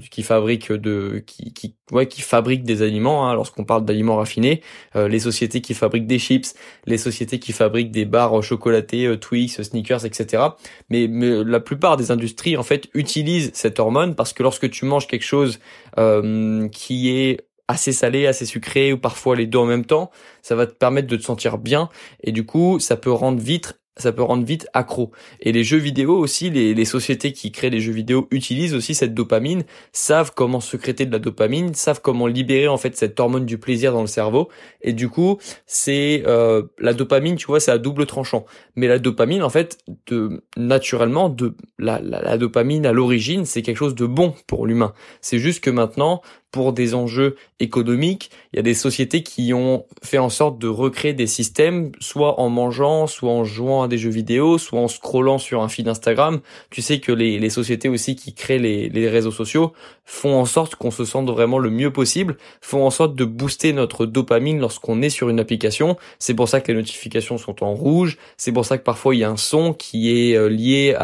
qui 0.09 0.24
fabriquent 0.24 0.71
de, 0.71 1.21
qui, 1.25 1.54
qui, 1.54 1.75
ouais, 1.91 2.07
qui 2.07 2.21
fabriquent 2.21 2.63
des 2.63 2.81
aliments. 2.81 3.27
Hein, 3.27 3.33
lorsqu'on 3.33 3.65
parle 3.65 3.85
d'aliments 3.85 4.18
raffinés, 4.18 4.62
euh, 4.95 5.07
les 5.07 5.19
sociétés 5.19 5.62
qui 5.62 5.74
fabriquent 5.74 6.07
des 6.07 6.19
chips, 6.19 6.53
les 6.85 6.97
sociétés 6.97 7.39
qui 7.39 7.51
fabriquent 7.51 7.91
des 7.91 8.06
barres 8.06 8.41
chocolatées, 8.41 9.06
euh, 9.06 9.18
Twix, 9.18 9.62
sneakers, 9.62 10.06
etc. 10.06 10.44
Mais, 10.89 11.07
la 11.07 11.59
plupart 11.59 11.97
des 11.97 12.12
industries 12.12 12.57
en 12.57 12.63
fait 12.63 12.89
utilisent 12.94 13.51
cette 13.53 13.80
hormone 13.80 14.15
parce 14.15 14.33
que 14.33 14.44
lorsque 14.44 14.69
tu 14.69 14.85
manges 14.85 15.07
quelque 15.07 15.25
chose 15.25 15.59
euh, 15.97 16.68
qui 16.69 17.09
est 17.09 17.47
assez 17.68 17.91
salé, 17.91 18.27
assez 18.27 18.45
sucré 18.45 18.94
ou 18.94 18.97
parfois 18.97 19.35
les 19.35 19.47
deux 19.47 19.57
en 19.57 19.65
même 19.65 19.85
temps, 19.85 20.12
ça 20.41 20.56
va 20.56 20.68
te 20.68 20.74
permettre 20.74 21.07
de 21.07 21.15
te 21.15 21.24
sentir 21.24 21.57
bien 21.57 21.89
et 22.21 22.31
du 22.31 22.45
coup 22.45 22.80
ça 22.80 22.97
peut 22.97 23.12
rendre 23.12 23.41
vite 23.41 23.80
ça 23.98 24.12
peut 24.12 24.24
rendre 24.24 24.45
vite 24.45 24.68
accro. 24.74 25.12
Et 25.40 25.51
les 25.51 25.63
jeux 25.63 25.78
vidéo 25.78 26.18
aussi, 26.18 26.50
les, 26.50 26.74
les, 26.74 26.86
sociétés 26.86 27.31
qui 27.31 27.51
créent 27.51 27.69
les 27.69 27.80
jeux 27.80 27.92
vidéo 27.92 28.28
utilisent 28.31 28.74
aussi 28.74 28.95
cette 28.95 29.13
dopamine, 29.13 29.63
savent 29.92 30.31
comment 30.36 30.60
secréter 30.60 31.06
de 31.06 31.12
la 31.12 31.19
dopamine, 31.19 31.74
savent 31.74 32.01
comment 32.01 32.28
libérer 32.28 32.68
en 32.68 32.78
fait 32.78 32.95
cette 32.98 33.19
hormone 33.19 33.45
du 33.45 33.57
plaisir 33.57 33.94
dans 33.94 34.01
le 34.01 34.07
cerveau. 34.07 34.50
Et 34.81 34.94
du 34.94 35.10
coup, 35.10 35.38
c'est 35.68 36.24
euh, 36.25 36.63
la 36.80 36.94
dopamine, 36.94 37.36
tu 37.36 37.45
vois, 37.45 37.60
c'est 37.60 37.72
à 37.72 37.78
double 37.78 38.06
tranchant. 38.06 38.45
Mais 38.75 38.88
la 38.88 39.00
dopamine, 39.00 39.44
en 39.44 39.50
fait, 39.50 39.78
de 40.07 40.44
naturellement, 40.57 41.30
de 41.30 41.56
la, 41.78 42.00
la, 42.00 42.22
la 42.22 42.38
dopamine 42.38 42.86
à 42.86 42.92
l'origine, 42.92 43.45
c'est 43.45 43.62
quelque 43.62 43.78
chose 43.78 43.95
de 43.95 44.06
bon 44.06 44.34
pour 44.48 44.66
l'humain. 44.66 44.94
C'est 45.22 45.40
juste 45.40 45.63
que 45.63 45.69
maintenant, 45.69 46.22
pour 46.54 46.72
des 46.72 46.94
enjeux 46.94 47.36
économiques, 47.60 48.30
il 48.54 48.58
y 48.58 48.60
a 48.60 48.62
des 48.62 48.76
sociétés 48.76 49.24
qui 49.24 49.56
ont 49.56 49.86
fait 50.04 50.20
en 50.20 50.30
sorte 50.30 50.60
de 50.60 50.68
recréer 50.68 51.14
des 51.14 51.26
systèmes, 51.26 51.92
soit 52.00 52.40
en 52.40 52.50
mangeant, 52.50 53.08
soit 53.08 53.32
en 53.32 53.44
jouant 53.44 53.82
à 53.82 53.88
des 53.88 53.98
jeux 53.98 54.12
vidéo, 54.12 54.60
soit 54.60 54.80
en 54.80 54.88
scrollant 54.88 55.40
sur 55.40 55.64
un 55.64 55.68
feed 55.68 55.88
Instagram. 55.88 56.42
Tu 56.70 56.84
sais 56.84 57.00
que 57.00 57.12
les, 57.12 57.50
sociétés 57.50 57.90
aussi 57.90 58.16
qui 58.16 58.36
créent 58.36 58.60
les, 58.60 59.10
réseaux 59.10 59.32
sociaux 59.32 59.74
font 60.06 60.36
en 60.36 60.46
sorte 60.46 60.76
qu'on 60.76 60.92
se 60.92 61.06
sente 61.06 61.28
vraiment 61.28 61.58
le 61.58 61.72
mieux 61.72 61.92
possible, 61.92 62.38
font 62.62 62.86
en 62.86 62.92
sorte 62.92 63.16
de 63.16 63.26
booster 63.26 63.74
notre 63.74 64.06
dopamine 64.06 64.60
lorsqu'on 64.60 65.02
est 65.02 65.10
sur 65.10 65.30
une 65.30 65.40
application. 65.40 65.98
C'est 66.20 66.36
pour 66.36 66.50
ça 66.50 66.62
que 66.62 66.72
les 66.72 66.78
notifications 66.78 67.40
sont 67.40 67.64
en 67.64 67.74
rouge, 67.74 68.20
c'est 68.38 68.52
pour 68.52 68.66
ça 68.66 68.78
que 68.78 68.84
parfois 68.84 69.16
il 69.16 69.20
y 69.20 69.24
a 69.24 69.30
un 69.32 69.38
son 69.38 69.74
qui 69.74 70.12
est 70.12 70.38
euh, 70.38 70.50
lié 70.50 70.96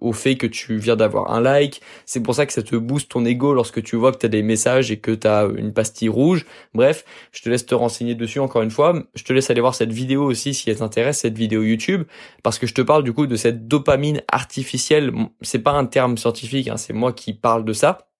au 0.00 0.12
fait 0.12 0.36
que 0.36 0.46
tu 0.46 0.76
viens 0.76 0.94
d'avoir 0.94 1.32
un 1.32 1.40
like, 1.40 1.80
c'est 2.06 2.20
pour 2.20 2.36
ça 2.36 2.46
que 2.46 2.52
ça 2.52 2.62
te 2.62 2.76
booste 2.76 3.10
ton 3.10 3.24
ego 3.24 3.52
lorsque 3.52 3.82
tu 3.82 3.96
vois 3.96 4.12
que 4.12 4.18
tu 4.18 4.26
as 4.26 4.28
des 4.28 4.42
messages 4.42 4.59
et 4.66 4.98
que 4.98 5.10
tu 5.12 5.26
as 5.26 5.48
une 5.56 5.72
pastille 5.72 6.08
rouge. 6.08 6.46
Bref, 6.74 7.04
je 7.32 7.42
te 7.42 7.48
laisse 7.48 7.66
te 7.66 7.74
renseigner 7.74 8.14
dessus 8.14 8.40
encore 8.40 8.62
une 8.62 8.70
fois. 8.70 8.94
Je 9.14 9.24
te 9.24 9.32
laisse 9.32 9.50
aller 9.50 9.60
voir 9.60 9.74
cette 9.74 9.92
vidéo 9.92 10.24
aussi 10.24 10.54
si 10.54 10.70
elle 10.70 10.78
t'intéresse, 10.78 11.18
cette 11.18 11.36
vidéo 11.36 11.62
YouTube, 11.62 12.04
parce 12.42 12.58
que 12.58 12.66
je 12.66 12.74
te 12.74 12.82
parle 12.82 13.04
du 13.04 13.12
coup 13.12 13.26
de 13.26 13.36
cette 13.36 13.68
dopamine 13.68 14.22
artificielle. 14.30 15.12
C'est 15.42 15.60
pas 15.60 15.72
un 15.72 15.86
terme 15.86 16.16
scientifique, 16.18 16.68
hein, 16.68 16.76
c'est 16.76 16.92
moi 16.92 17.12
qui 17.12 17.32
parle 17.34 17.64
de 17.64 17.72
ça. 17.72 18.10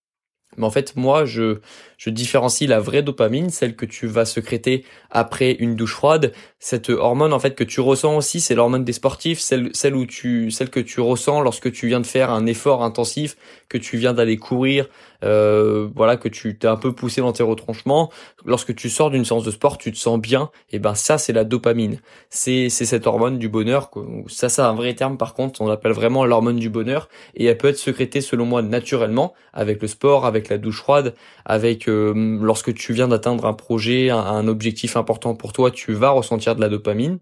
Mais 0.57 0.65
en 0.65 0.71
fait, 0.71 0.95
moi, 0.95 1.25
je, 1.25 1.59
je 2.01 2.09
différencie 2.09 2.67
la 2.67 2.79
vraie 2.79 3.03
dopamine, 3.03 3.51
celle 3.51 3.75
que 3.75 3.85
tu 3.85 4.07
vas 4.07 4.25
secréter 4.25 4.83
après 5.11 5.51
une 5.51 5.75
douche 5.75 5.93
froide. 5.93 6.33
Cette 6.57 6.89
hormone, 6.89 7.31
en 7.31 7.37
fait, 7.37 7.53
que 7.53 7.63
tu 7.63 7.79
ressens 7.79 8.17
aussi, 8.17 8.39
c'est 8.39 8.55
l'hormone 8.55 8.83
des 8.83 8.93
sportifs, 8.93 9.39
celle, 9.39 9.69
celle 9.73 9.95
où 9.95 10.07
tu, 10.07 10.49
celle 10.49 10.71
que 10.71 10.79
tu 10.79 10.99
ressens 10.99 11.41
lorsque 11.41 11.71
tu 11.71 11.85
viens 11.85 11.99
de 11.99 12.07
faire 12.07 12.31
un 12.31 12.47
effort 12.47 12.83
intensif, 12.83 13.37
que 13.69 13.77
tu 13.77 13.97
viens 13.97 14.13
d'aller 14.13 14.37
courir, 14.37 14.89
euh, 15.23 15.89
voilà, 15.95 16.17
que 16.17 16.27
tu 16.27 16.57
t'es 16.57 16.67
un 16.67 16.75
peu 16.75 16.91
poussé 16.91 17.21
dans 17.21 17.33
tes 17.33 17.43
retranchements. 17.43 18.11
Lorsque 18.45 18.73
tu 18.73 18.89
sors 18.89 19.11
d'une 19.11 19.23
séance 19.23 19.43
de 19.43 19.51
sport, 19.51 19.77
tu 19.77 19.91
te 19.91 19.97
sens 19.97 20.19
bien. 20.19 20.49
Et 20.71 20.79
ben, 20.79 20.95
ça, 20.95 21.19
c'est 21.19 21.33
la 21.33 21.43
dopamine. 21.43 21.99
C'est, 22.31 22.69
c'est 22.69 22.85
cette 22.85 23.05
hormone 23.05 23.37
du 23.37 23.47
bonheur. 23.47 23.91
Ça, 24.27 24.49
c'est 24.49 24.63
un 24.63 24.73
vrai 24.73 24.95
terme, 24.95 25.17
par 25.17 25.35
contre. 25.35 25.61
On 25.61 25.67
l'appelle 25.67 25.91
vraiment 25.91 26.25
l'hormone 26.25 26.57
du 26.57 26.69
bonheur. 26.71 27.09
Et 27.35 27.45
elle 27.45 27.57
peut 27.59 27.67
être 27.67 27.77
secrétée, 27.77 28.21
selon 28.21 28.45
moi, 28.45 28.63
naturellement, 28.63 29.33
avec 29.53 29.81
le 29.83 29.87
sport, 29.87 30.25
avec 30.25 30.49
la 30.49 30.57
douche 30.57 30.77
froide, 30.77 31.13
avec 31.45 31.87
euh, 31.91 32.39
lorsque 32.41 32.73
tu 32.73 32.93
viens 32.93 33.07
d'atteindre 33.07 33.45
un 33.45 33.53
projet, 33.53 34.09
un, 34.09 34.47
objectif 34.47 34.97
important 34.97 35.35
pour 35.35 35.53
toi, 35.53 35.71
tu 35.71 35.93
vas 35.93 36.09
ressentir 36.09 36.55
de 36.55 36.61
la 36.61 36.69
dopamine. 36.69 37.19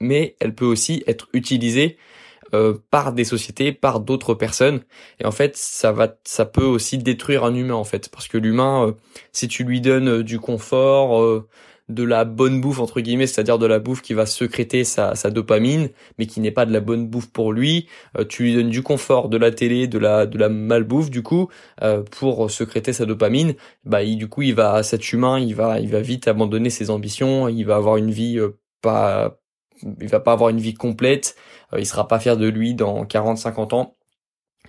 Mais 0.00 0.36
elle 0.40 0.54
peut 0.54 0.64
aussi 0.66 1.04
être 1.06 1.28
utilisée 1.32 1.96
euh, 2.54 2.78
par 2.90 3.12
des 3.12 3.24
sociétés, 3.24 3.72
par 3.72 4.00
d'autres 4.00 4.34
personnes. 4.34 4.82
Et 5.20 5.26
en 5.26 5.30
fait, 5.30 5.56
ça 5.56 5.92
va, 5.92 6.16
ça 6.24 6.44
peut 6.44 6.64
aussi 6.64 6.98
détruire 6.98 7.44
un 7.44 7.54
humain 7.54 7.74
en 7.74 7.84
fait, 7.84 8.08
parce 8.10 8.28
que 8.28 8.38
l'humain, 8.38 8.88
euh, 8.88 8.92
si 9.32 9.48
tu 9.48 9.64
lui 9.64 9.80
donnes 9.80 10.22
du 10.22 10.38
confort, 10.40 11.44
de 11.94 12.02
la 12.02 12.24
bonne 12.24 12.60
bouffe 12.60 12.80
entre 12.80 13.00
guillemets, 13.00 13.26
c'est-à-dire 13.26 13.58
de 13.58 13.66
la 13.66 13.78
bouffe 13.78 14.02
qui 14.02 14.14
va 14.14 14.26
secréter 14.26 14.84
sa, 14.84 15.14
dopamine, 15.30 15.90
mais 16.18 16.26
qui 16.26 16.40
n'est 16.40 16.50
pas 16.50 16.66
de 16.66 16.72
la 16.72 16.80
bonne 16.80 17.08
bouffe 17.08 17.30
pour 17.30 17.52
lui. 17.52 17.88
Euh, 18.18 18.24
tu 18.24 18.44
lui 18.44 18.54
donnes 18.54 18.70
du 18.70 18.82
confort, 18.82 19.28
de 19.28 19.36
la 19.36 19.50
télé, 19.50 19.86
de 19.86 19.98
la 19.98 20.26
de 20.26 20.38
la 20.38 20.48
malbouffe 20.48 21.10
du 21.10 21.22
coup 21.22 21.48
euh, 21.82 22.02
pour 22.02 22.50
secréter 22.50 22.92
sa 22.92 23.06
dopamine. 23.06 23.54
Bah 23.84 24.02
il, 24.02 24.16
du 24.16 24.28
coup 24.28 24.42
il 24.42 24.54
va 24.54 24.82
cet 24.82 25.12
humain, 25.12 25.38
il 25.38 25.54
va 25.54 25.80
il 25.80 25.90
va 25.90 26.00
vite 26.00 26.28
abandonner 26.28 26.70
ses 26.70 26.90
ambitions, 26.90 27.48
il 27.48 27.64
va 27.64 27.76
avoir 27.76 27.96
une 27.96 28.10
vie 28.10 28.38
euh, 28.38 28.58
pas 28.82 29.38
il 30.00 30.08
va 30.08 30.20
pas 30.20 30.32
avoir 30.32 30.50
une 30.50 30.60
vie 30.60 30.74
complète, 30.74 31.36
il 31.76 31.86
sera 31.86 32.06
pas 32.08 32.20
fier 32.20 32.36
de 32.36 32.48
lui 32.48 32.74
dans 32.74 33.04
40 33.04 33.38
50 33.38 33.72
ans. 33.72 33.96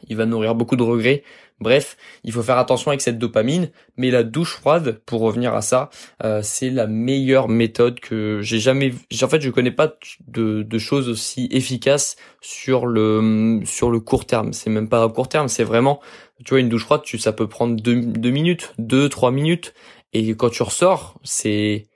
Il 0.10 0.18
va 0.18 0.26
nourrir 0.26 0.56
beaucoup 0.56 0.76
de 0.76 0.84
regrets 0.84 1.24
Bref, 1.60 1.98
il 2.24 2.32
faut 2.32 2.44
faire 2.44 2.58
attention 2.58 2.92
avec 2.92 3.02
cette 3.02 3.18
dopamine, 3.18 3.70
mais 3.96 4.12
la 4.12 4.24
douche 4.24 4.56
froide, 4.56 5.02
pour 5.06 5.22
revenir 5.22 5.54
à 5.54 5.62
ça, 5.62 5.90
euh, 6.24 6.42
c'est 6.44 6.70
la 6.70 6.88
meilleure 6.88 7.48
méthode 7.48 8.00
que 8.00 8.42
j'ai 8.42 8.60
jamais. 8.60 8.94
En 9.22 9.28
fait, 9.28 9.42
je 9.42 9.50
connais 9.50 9.72
pas 9.72 9.94
de, 10.28 10.78
choses 10.78 11.08
aussi 11.08 11.48
efficaces 11.52 12.18
sur 12.42 12.86
le 12.86 13.62
sur 13.66 13.92
le 13.92 14.00
court 14.00 14.26
terme. 14.26 14.52
C'est 14.54 14.70
même 14.70 14.90
pas 14.90 15.04
à 15.04 15.10
court 15.10 15.30
terme, 15.30 15.48
c'est 15.48 15.64
vraiment, 15.64 16.02
tu 16.44 16.50
vois, 16.50 16.60
une 16.60 16.70
douche 16.70 16.84
froide, 16.86 17.04
tu, 17.04 17.18
ça 17.18 17.32
peut 17.32 17.48
prendre 17.48 17.82
deux, 17.82 18.02
deux 18.02 18.32
minutes, 18.32 18.74
deux 18.78 19.08
trois 19.08 19.32
minutes, 19.32 19.74
et 20.14 20.36
quand 20.36 20.50
tu 20.50 20.64
ressors, 20.64 21.20
c'est 21.24 21.88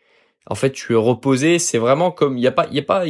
en 0.49 0.55
fait 0.55 0.71
tu 0.71 0.93
es 0.93 0.95
reposé 0.95 1.59
c'est 1.59 1.77
vraiment 1.77 2.09
comme 2.11 2.37
il 2.37 2.43
y 2.43 2.47
a 2.47 2.51
pas 2.51 2.67
il 2.67 2.75
y 2.75 2.79
a 2.79 2.83
pas 2.83 3.05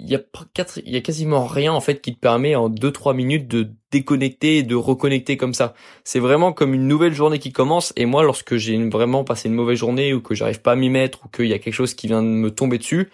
il 0.00 0.08
y 0.08 0.14
a 0.14 0.20
quatre 0.54 0.78
il 0.84 0.92
y 0.92 0.96
a 0.96 1.00
quasiment 1.00 1.46
rien 1.46 1.72
en 1.72 1.80
fait 1.80 2.00
qui 2.00 2.14
te 2.14 2.20
permet 2.20 2.54
en 2.54 2.68
deux 2.68 2.92
trois 2.92 3.14
minutes 3.14 3.48
de 3.48 3.70
déconnecter 3.90 4.58
et 4.58 4.62
de 4.62 4.74
reconnecter 4.74 5.36
comme 5.36 5.54
ça. 5.54 5.74
C'est 6.04 6.20
vraiment 6.20 6.52
comme 6.52 6.74
une 6.74 6.86
nouvelle 6.86 7.14
journée 7.14 7.38
qui 7.38 7.52
commence 7.52 7.92
et 7.96 8.06
moi 8.06 8.22
lorsque 8.22 8.56
j'ai 8.56 8.76
vraiment 8.88 9.24
passé 9.24 9.48
une 9.48 9.54
mauvaise 9.54 9.78
journée 9.78 10.14
ou 10.14 10.20
que 10.20 10.34
j'arrive 10.34 10.60
pas 10.60 10.72
à 10.72 10.76
m'y 10.76 10.90
mettre 10.90 11.26
ou 11.26 11.28
qu'il 11.28 11.46
y 11.46 11.52
a 11.52 11.58
quelque 11.58 11.74
chose 11.74 11.94
qui 11.94 12.06
vient 12.06 12.22
de 12.22 12.28
me 12.28 12.50
tomber 12.50 12.78
dessus 12.78 13.10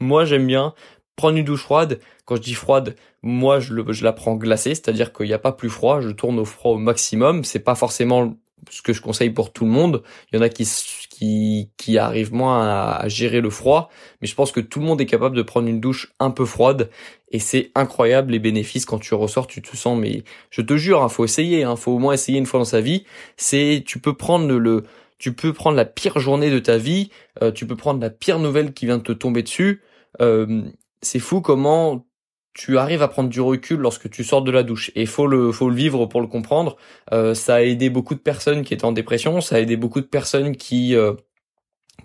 moi 0.00 0.24
j'aime 0.24 0.46
bien 0.46 0.74
prendre 1.16 1.38
une 1.38 1.44
douche 1.44 1.62
froide. 1.62 2.00
Quand 2.24 2.36
je 2.36 2.42
dis 2.42 2.54
froide 2.54 2.96
moi 3.22 3.60
je, 3.60 3.72
le, 3.72 3.92
je 3.92 4.04
la 4.04 4.12
prends 4.12 4.34
glacée 4.34 4.74
c'est-à-dire 4.74 5.12
qu'il 5.12 5.26
n'y 5.26 5.32
a 5.32 5.38
pas 5.38 5.52
plus 5.52 5.70
froid 5.70 6.00
je 6.00 6.10
tourne 6.10 6.38
au 6.38 6.44
froid 6.44 6.72
au 6.72 6.78
maximum. 6.78 7.44
C'est 7.44 7.60
pas 7.60 7.74
forcément 7.74 8.34
ce 8.70 8.82
que 8.82 8.92
je 8.92 9.00
conseille 9.00 9.30
pour 9.30 9.52
tout 9.52 9.64
le 9.64 9.70
monde. 9.70 10.02
Il 10.32 10.36
y 10.36 10.38
en 10.38 10.42
a 10.42 10.48
qui 10.48 10.64
qui, 11.10 11.70
qui 11.76 11.98
arrivent 11.98 12.32
moins 12.32 12.66
à, 12.66 13.08
gérer 13.08 13.40
le 13.40 13.50
froid, 13.50 13.90
mais 14.20 14.26
je 14.26 14.34
pense 14.34 14.50
que 14.50 14.60
tout 14.60 14.80
le 14.80 14.86
monde 14.86 15.00
est 15.00 15.06
capable 15.06 15.36
de 15.36 15.42
prendre 15.42 15.68
une 15.68 15.80
douche 15.80 16.12
un 16.18 16.30
peu 16.30 16.44
froide 16.44 16.90
et 17.30 17.38
c'est 17.38 17.70
incroyable 17.74 18.32
les 18.32 18.40
bénéfices 18.40 18.84
quand 18.84 18.98
tu 18.98 19.14
ressors, 19.14 19.46
tu 19.46 19.62
te 19.62 19.76
sens 19.76 19.98
mais 19.98 20.24
je 20.50 20.60
te 20.60 20.76
jure, 20.76 21.02
hein, 21.02 21.08
faut 21.08 21.24
essayer, 21.24 21.62
hein, 21.62 21.76
faut 21.76 21.92
au 21.92 21.98
moins 21.98 22.14
essayer 22.14 22.38
une 22.38 22.46
fois 22.46 22.58
dans 22.58 22.64
sa 22.64 22.80
vie. 22.80 23.04
C'est 23.36 23.84
tu 23.86 24.00
peux 24.00 24.14
prendre 24.14 24.48
le, 24.48 24.84
tu 25.18 25.32
peux 25.32 25.52
prendre 25.52 25.76
la 25.76 25.84
pire 25.84 26.18
journée 26.18 26.50
de 26.50 26.58
ta 26.58 26.78
vie, 26.78 27.10
euh, 27.42 27.52
tu 27.52 27.66
peux 27.66 27.76
prendre 27.76 28.00
la 28.00 28.10
pire 28.10 28.38
nouvelle 28.38 28.72
qui 28.72 28.86
vient 28.86 28.98
de 28.98 29.02
te 29.02 29.12
tomber 29.12 29.42
dessus. 29.42 29.82
Euh, 30.20 30.62
c'est 31.02 31.18
fou 31.18 31.40
comment 31.40 32.06
tu 32.54 32.78
arrives 32.78 33.02
à 33.02 33.08
prendre 33.08 33.28
du 33.28 33.40
recul 33.40 33.78
lorsque 33.80 34.08
tu 34.10 34.24
sors 34.24 34.42
de 34.42 34.50
la 34.50 34.62
douche 34.62 34.92
et 34.94 35.06
faut 35.06 35.26
le 35.26 35.52
faut 35.52 35.68
le 35.68 35.76
vivre 35.76 36.06
pour 36.06 36.20
le 36.20 36.28
comprendre. 36.28 36.76
Euh, 37.12 37.34
ça 37.34 37.56
a 37.56 37.62
aidé 37.62 37.90
beaucoup 37.90 38.14
de 38.14 38.20
personnes 38.20 38.62
qui 38.62 38.74
étaient 38.74 38.84
en 38.84 38.92
dépression, 38.92 39.40
ça 39.40 39.56
a 39.56 39.60
aidé 39.60 39.76
beaucoup 39.76 40.00
de 40.00 40.06
personnes 40.06 40.56
qui 40.56 40.94
euh, 40.94 41.14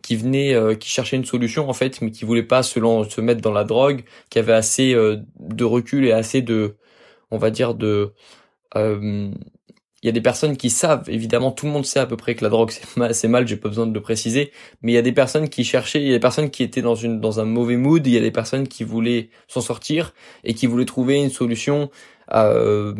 qui 0.01 0.15
venaient 0.15 0.53
euh, 0.55 0.75
qui 0.75 0.89
cherchaient 0.89 1.17
une 1.17 1.25
solution 1.25 1.69
en 1.69 1.73
fait 1.73 2.01
mais 2.01 2.11
qui 2.11 2.25
voulaient 2.25 2.43
pas 2.43 2.63
se, 2.63 2.79
se 3.09 3.21
mettre 3.21 3.41
dans 3.41 3.51
la 3.53 3.63
drogue, 3.63 4.03
qui 4.29 4.39
avaient 4.39 4.53
assez 4.53 4.93
de 4.93 5.63
recul 5.63 6.05
et 6.05 6.11
assez 6.11 6.41
de 6.41 6.77
on 7.31 7.37
va 7.37 7.51
dire 7.51 7.75
de 7.75 8.13
il 10.03 10.07
y 10.07 10.09
a 10.09 10.11
des 10.11 10.21
personnes 10.21 10.57
qui 10.57 10.69
savent, 10.69 11.03
évidemment, 11.09 11.51
tout 11.51 11.65
le 11.65 11.71
monde 11.71 11.85
sait 11.85 11.99
à 11.99 12.05
peu 12.05 12.17
près 12.17 12.35
que 12.35 12.43
la 12.43 12.49
drogue 12.49 12.71
c'est 12.71 12.97
mal, 12.97 13.13
c'est 13.13 13.27
mal, 13.27 13.47
j'ai 13.47 13.57
pas 13.57 13.69
besoin 13.69 13.87
de 13.87 13.93
le 13.93 14.01
préciser, 14.01 14.51
mais 14.81 14.93
il 14.93 14.95
y 14.95 14.97
a 14.97 15.01
des 15.01 15.11
personnes 15.11 15.49
qui 15.49 15.63
cherchaient, 15.63 16.01
il 16.01 16.07
y 16.07 16.11
a 16.11 16.13
des 16.15 16.19
personnes 16.19 16.49
qui 16.49 16.63
étaient 16.63 16.81
dans 16.81 16.95
une 16.95 17.19
dans 17.19 17.39
un 17.39 17.45
mauvais 17.45 17.77
mood, 17.77 18.05
il 18.05 18.13
y 18.13 18.17
a 18.17 18.21
des 18.21 18.31
personnes 18.31 18.67
qui 18.67 18.83
voulaient 18.83 19.29
s'en 19.47 19.61
sortir 19.61 20.13
et 20.43 20.53
qui 20.53 20.67
voulaient 20.67 20.85
trouver 20.85 21.15
une 21.15 21.29
solution 21.29 21.89
euh, 22.33 22.93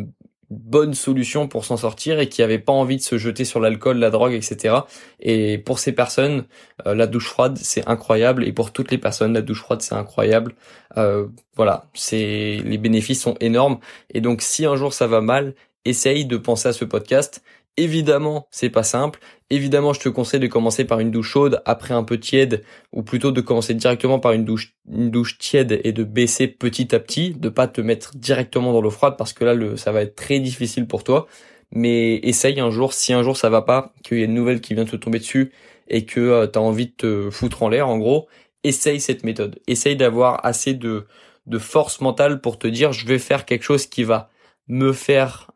bonne 0.49 0.93
solution 0.93 1.47
pour 1.47 1.65
s'en 1.65 1.77
sortir 1.77 2.19
et 2.19 2.27
qui 2.27 2.41
n'avaient 2.41 2.59
pas 2.59 2.73
envie 2.73 2.97
de 2.97 3.01
se 3.01 3.17
jeter 3.17 3.45
sur 3.45 3.59
l'alcool, 3.59 3.97
la 3.97 4.09
drogue, 4.09 4.33
etc. 4.33 4.77
Et 5.19 5.59
pour 5.59 5.79
ces 5.79 5.91
personnes, 5.91 6.45
euh, 6.87 6.95
la 6.95 7.07
douche 7.07 7.27
froide 7.27 7.57
c'est 7.61 7.87
incroyable 7.87 8.43
et 8.43 8.51
pour 8.51 8.71
toutes 8.71 8.91
les 8.91 8.97
personnes 8.97 9.33
la 9.33 9.41
douche 9.41 9.61
froide 9.61 9.81
c'est 9.81 9.95
incroyable. 9.95 10.55
Euh, 10.97 11.27
voilà, 11.55 11.85
c'est 11.93 12.61
les 12.63 12.77
bénéfices 12.77 13.21
sont 13.21 13.35
énormes 13.39 13.79
et 14.13 14.21
donc 14.21 14.41
si 14.41 14.65
un 14.65 14.75
jour 14.75 14.93
ça 14.93 15.07
va 15.07 15.21
mal, 15.21 15.53
essaye 15.85 16.25
de 16.25 16.37
penser 16.37 16.69
à 16.69 16.73
ce 16.73 16.85
podcast. 16.85 17.43
Évidemment, 17.77 18.47
c'est 18.51 18.69
pas 18.69 18.83
simple. 18.83 19.19
Évidemment, 19.49 19.93
je 19.93 20.01
te 20.01 20.09
conseille 20.09 20.41
de 20.41 20.47
commencer 20.47 20.83
par 20.83 20.99
une 20.99 21.11
douche 21.11 21.29
chaude, 21.29 21.61
après 21.65 21.93
un 21.93 22.03
peu 22.03 22.19
tiède, 22.19 22.63
ou 22.91 23.03
plutôt 23.03 23.31
de 23.31 23.39
commencer 23.39 23.73
directement 23.73 24.19
par 24.19 24.33
une 24.33 24.43
douche, 24.43 24.75
une 24.91 25.09
douche 25.11 25.37
tiède 25.37 25.79
et 25.83 25.93
de 25.93 26.03
baisser 26.03 26.47
petit 26.47 26.93
à 26.93 26.99
petit, 26.99 27.31
de 27.31 27.47
pas 27.47 27.67
te 27.67 27.79
mettre 27.79 28.17
directement 28.17 28.73
dans 28.73 28.81
l'eau 28.81 28.89
froide 28.89 29.15
parce 29.17 29.31
que 29.31 29.45
là, 29.45 29.77
ça 29.77 29.91
va 29.91 30.01
être 30.01 30.15
très 30.15 30.39
difficile 30.39 30.87
pour 30.87 31.03
toi. 31.03 31.27
Mais 31.71 32.15
essaye 32.17 32.59
un 32.59 32.71
jour, 32.71 32.93
si 32.93 33.13
un 33.13 33.23
jour 33.23 33.37
ça 33.37 33.49
va 33.49 33.61
pas, 33.61 33.93
qu'il 34.03 34.17
y 34.17 34.21
a 34.21 34.25
une 34.25 34.33
nouvelle 34.33 34.59
qui 34.59 34.73
vient 34.73 34.85
te 34.85 34.95
tomber 34.95 35.19
dessus 35.19 35.53
et 35.87 36.05
que 36.05 36.19
euh, 36.19 36.47
tu 36.47 36.59
envie 36.59 36.87
de 36.87 36.91
te 36.91 37.29
foutre 37.29 37.63
en 37.63 37.69
l'air, 37.69 37.87
en 37.87 37.97
gros, 37.97 38.27
essaye 38.63 38.99
cette 38.99 39.23
méthode. 39.23 39.59
Essaye 39.67 39.95
d'avoir 39.95 40.45
assez 40.45 40.73
de, 40.73 41.05
de 41.47 41.57
force 41.57 42.01
mentale 42.01 42.41
pour 42.41 42.59
te 42.59 42.67
dire 42.67 42.91
je 42.91 43.05
vais 43.05 43.19
faire 43.19 43.45
quelque 43.45 43.63
chose 43.63 43.85
qui 43.85 44.03
va 44.03 44.28
me 44.69 44.93
faire 44.93 45.51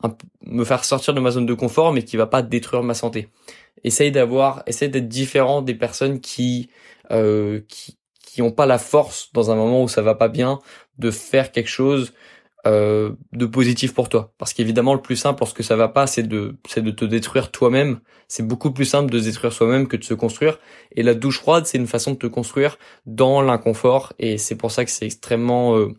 me 0.46 0.66
faire 0.66 0.84
sortir 0.84 1.14
de 1.14 1.20
ma 1.20 1.32
zone 1.32 1.46
de 1.46 1.54
confort 1.54 1.94
mais 1.94 2.04
qui 2.04 2.18
va 2.18 2.26
pas 2.28 2.42
détruire 2.42 2.84
ma 2.84 2.96
santé. 2.96 3.30
Essaye 3.84 4.12
d'avoir 4.12 4.64
essaye 4.68 4.90
d'être 4.90 5.08
différent 5.08 5.62
des 5.62 5.76
personnes 5.76 6.20
qui 6.20 6.70
euh, 7.12 7.62
qui 7.70 7.98
qui 8.26 8.42
ont 8.42 8.52
pas 8.52 8.66
la 8.66 8.80
force 8.80 9.32
dans 9.34 9.52
un 9.52 9.56
moment 9.56 9.84
où 9.84 9.88
ça 9.88 10.02
va 10.02 10.16
pas 10.16 10.28
bien 10.28 10.60
de 10.98 11.12
faire 11.12 11.52
quelque 11.52 11.70
chose 11.70 12.14
euh, 12.66 13.12
de 13.34 13.46
positif 13.46 13.94
pour 13.94 14.10
toi. 14.10 14.34
Parce 14.38 14.54
qu'évidemment 14.54 14.94
le 14.94 15.02
plus 15.02 15.18
simple 15.18 15.42
lorsque 15.42 15.64
ça 15.64 15.76
va 15.76 15.90
pas 15.90 16.08
c'est 16.08 16.24
de 16.24 16.56
c'est 16.68 16.82
de 16.82 16.92
te 16.92 17.06
détruire 17.06 17.52
toi-même. 17.52 18.00
C'est 18.28 18.48
beaucoup 18.48 18.72
plus 18.72 18.86
simple 18.86 19.12
de 19.12 19.20
se 19.20 19.26
détruire 19.26 19.54
soi-même 19.54 19.88
que 19.88 19.98
de 19.98 20.04
se 20.04 20.16
construire. 20.16 20.60
Et 20.94 21.04
la 21.04 21.14
douche 21.14 21.40
froide 21.40 21.66
c'est 21.68 21.78
une 21.78 21.88
façon 21.88 22.12
de 22.12 22.18
te 22.18 22.28
construire 22.28 22.80
dans 23.06 23.42
l'inconfort. 23.42 24.14
Et 24.18 24.40
c'est 24.40 24.56
pour 24.56 24.72
ça 24.72 24.86
que 24.86 24.92
c'est 24.92 25.06
extrêmement 25.06 25.78
euh, 25.78 25.90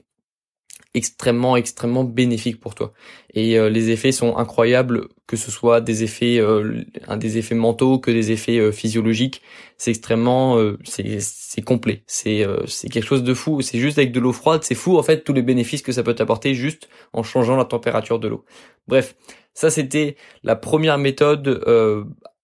extrêmement 0.95 1.57
extrêmement 1.57 2.05
bénéfique 2.05 2.61
pour 2.61 2.75
toi. 2.75 2.93
Et 3.35 3.59
euh, 3.59 3.69
les 3.69 3.91
effets 3.91 4.13
sont 4.13 4.37
incroyables 4.37 5.09
que 5.27 5.37
ce 5.37 5.51
soit 5.51 5.81
des 5.81 6.05
effets 6.05 6.39
euh, 6.39 6.83
des 7.17 7.39
effets 7.39 7.55
mentaux 7.55 7.99
que 7.99 8.11
des 8.11 8.31
effets 8.31 8.59
euh, 8.59 8.73
physiologiques. 8.73 9.43
C'est 9.77 9.91
extrêmement 9.91 10.59
euh, 10.59 10.79
c'est 10.85 11.63
complet. 11.63 12.05
C'est 12.07 12.47
c'est 12.67 12.89
quelque 12.89 13.07
chose 13.07 13.25
de 13.25 13.35
fou. 13.35 13.61
C'est 13.63 13.79
juste 13.79 13.99
avec 13.99 14.13
de 14.13 14.21
l'eau 14.21 14.33
froide 14.33 14.63
c'est 14.63 14.75
fou 14.75 14.97
en 14.99 15.03
fait 15.03 15.25
tous 15.25 15.33
les 15.33 15.43
bénéfices 15.43 15.83
que 15.83 15.93
ça 15.93 16.03
peut 16.03 16.15
t'apporter 16.15 16.55
juste 16.55 16.89
en 17.13 17.23
changeant 17.23 17.57
la 17.57 17.65
température 17.65 18.19
de 18.19 18.29
l'eau. 18.29 18.45
Bref 18.89 19.17
ça 19.55 19.71
c'était 19.71 20.17
la 20.43 20.57
première 20.57 20.99
méthode 20.99 21.63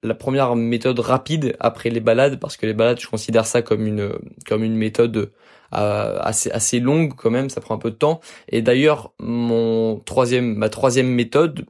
la 0.02 0.14
première 0.14 0.57
méthode 0.57 0.99
rapide 1.00 1.57
après 1.61 1.90
les 1.90 2.00
balades 2.00 2.40
parce 2.40 2.57
que 2.57 2.66
les 2.66 2.73
balades 2.73 3.00
je 3.00 3.07
considère 3.07 3.47
ça 3.47 3.62
comme 3.62 3.87
une 3.87 4.12
comme 4.47 4.64
une 4.64 4.76
méthode 4.76 5.33
euh, 5.75 6.19
assez 6.21 6.50
assez 6.50 6.81
longue 6.81 7.15
quand 7.17 7.31
même, 7.31 7.50
ça 7.50 7.61
prend 7.61 7.75
un 7.75 7.79
peu 7.79 7.91
de 7.91 7.97
temps. 7.97 8.21
Et 8.49 8.62
d'ailleurs, 8.62 9.12
mon 9.19 10.00
troisième, 10.05 10.55
ma 10.55 10.69
troisième 10.69 11.09
méthode, 11.09 11.67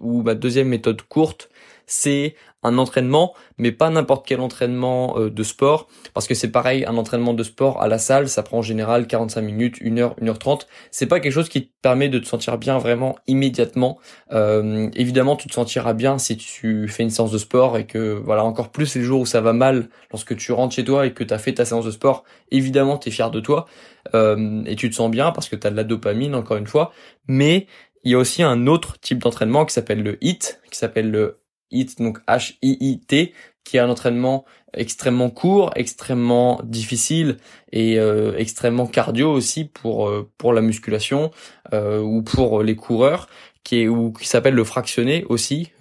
ou 0.00 0.22
ma 0.22 0.34
deuxième 0.34 0.68
méthode 0.68 1.02
courte, 1.02 1.50
c'est 1.86 2.34
un 2.62 2.76
entraînement, 2.78 3.34
mais 3.56 3.72
pas 3.72 3.88
n'importe 3.90 4.26
quel 4.26 4.40
entraînement 4.40 5.18
euh, 5.18 5.30
de 5.30 5.42
sport, 5.42 5.86
parce 6.12 6.26
que 6.26 6.34
c'est 6.34 6.50
pareil, 6.50 6.84
un 6.86 6.96
entraînement 6.96 7.34
de 7.34 7.42
sport 7.42 7.80
à 7.80 7.88
la 7.88 7.98
salle, 7.98 8.28
ça 8.28 8.42
prend 8.42 8.58
en 8.58 8.62
général 8.62 9.06
45 9.06 9.40
minutes, 9.42 9.76
1 9.82 9.98
heure, 9.98 10.16
1 10.20 10.28
heure 10.28 10.38
30. 10.38 10.66
C'est 10.90 11.06
pas 11.06 11.20
quelque 11.20 11.32
chose 11.32 11.48
qui 11.48 11.68
te 11.68 11.72
permet 11.82 12.08
de 12.08 12.18
te 12.18 12.26
sentir 12.26 12.58
bien 12.58 12.78
vraiment 12.78 13.16
immédiatement. 13.26 13.98
Euh, 14.32 14.90
évidemment, 14.94 15.36
tu 15.36 15.48
te 15.48 15.54
sentiras 15.54 15.92
bien 15.92 16.18
si 16.18 16.36
tu 16.36 16.88
fais 16.88 17.04
une 17.04 17.10
séance 17.10 17.30
de 17.30 17.38
sport 17.38 17.78
et 17.78 17.86
que 17.86 18.20
voilà, 18.24 18.44
encore 18.44 18.70
plus 18.70 18.94
les 18.96 19.02
jours 19.02 19.20
où 19.20 19.26
ça 19.26 19.40
va 19.40 19.52
mal, 19.52 19.88
lorsque 20.10 20.36
tu 20.36 20.52
rentres 20.52 20.74
chez 20.74 20.84
toi 20.84 21.06
et 21.06 21.12
que 21.12 21.22
tu 21.22 21.32
as 21.32 21.38
fait 21.38 21.54
ta 21.54 21.64
séance 21.64 21.84
de 21.84 21.90
sport, 21.92 22.24
évidemment, 22.50 22.98
tu 22.98 23.08
es 23.08 23.12
fier 23.12 23.30
de 23.30 23.40
toi 23.40 23.66
euh, 24.14 24.62
et 24.66 24.74
tu 24.74 24.90
te 24.90 24.94
sens 24.96 25.10
bien 25.10 25.30
parce 25.30 25.48
que 25.48 25.56
tu 25.56 25.66
as 25.66 25.70
de 25.70 25.76
la 25.76 25.84
dopamine 25.84 26.34
encore 26.34 26.56
une 26.56 26.66
fois, 26.66 26.92
mais 27.28 27.66
il 28.04 28.12
y 28.12 28.14
a 28.14 28.18
aussi 28.18 28.42
un 28.42 28.66
autre 28.66 28.98
type 29.00 29.18
d'entraînement 29.18 29.64
qui 29.64 29.74
s'appelle 29.74 30.02
le 30.02 30.18
HIT, 30.24 30.60
qui 30.70 30.78
s'appelle 30.78 31.10
le 31.10 31.40
HIIT, 31.70 31.96
donc 31.98 32.18
H-I-I-T, 32.26 33.32
qui 33.64 33.76
est 33.76 33.80
un 33.80 33.90
entraînement 33.90 34.44
extrêmement 34.74 35.30
court, 35.30 35.72
extrêmement 35.76 36.60
difficile 36.64 37.36
et 37.72 37.98
euh, 37.98 38.34
extrêmement 38.36 38.86
cardio 38.86 39.30
aussi 39.30 39.64
pour 39.64 40.08
euh, 40.08 40.28
pour 40.38 40.52
la 40.52 40.62
musculation 40.62 41.30
euh, 41.72 42.00
ou 42.00 42.22
pour 42.22 42.62
les 42.62 42.76
coureurs, 42.76 43.28
qui 43.64 43.82
est 43.82 43.88
ou 43.88 44.12
qui 44.12 44.26
s'appelle 44.26 44.54
le 44.54 44.64
fractionné 44.64 45.24
aussi, 45.28 45.72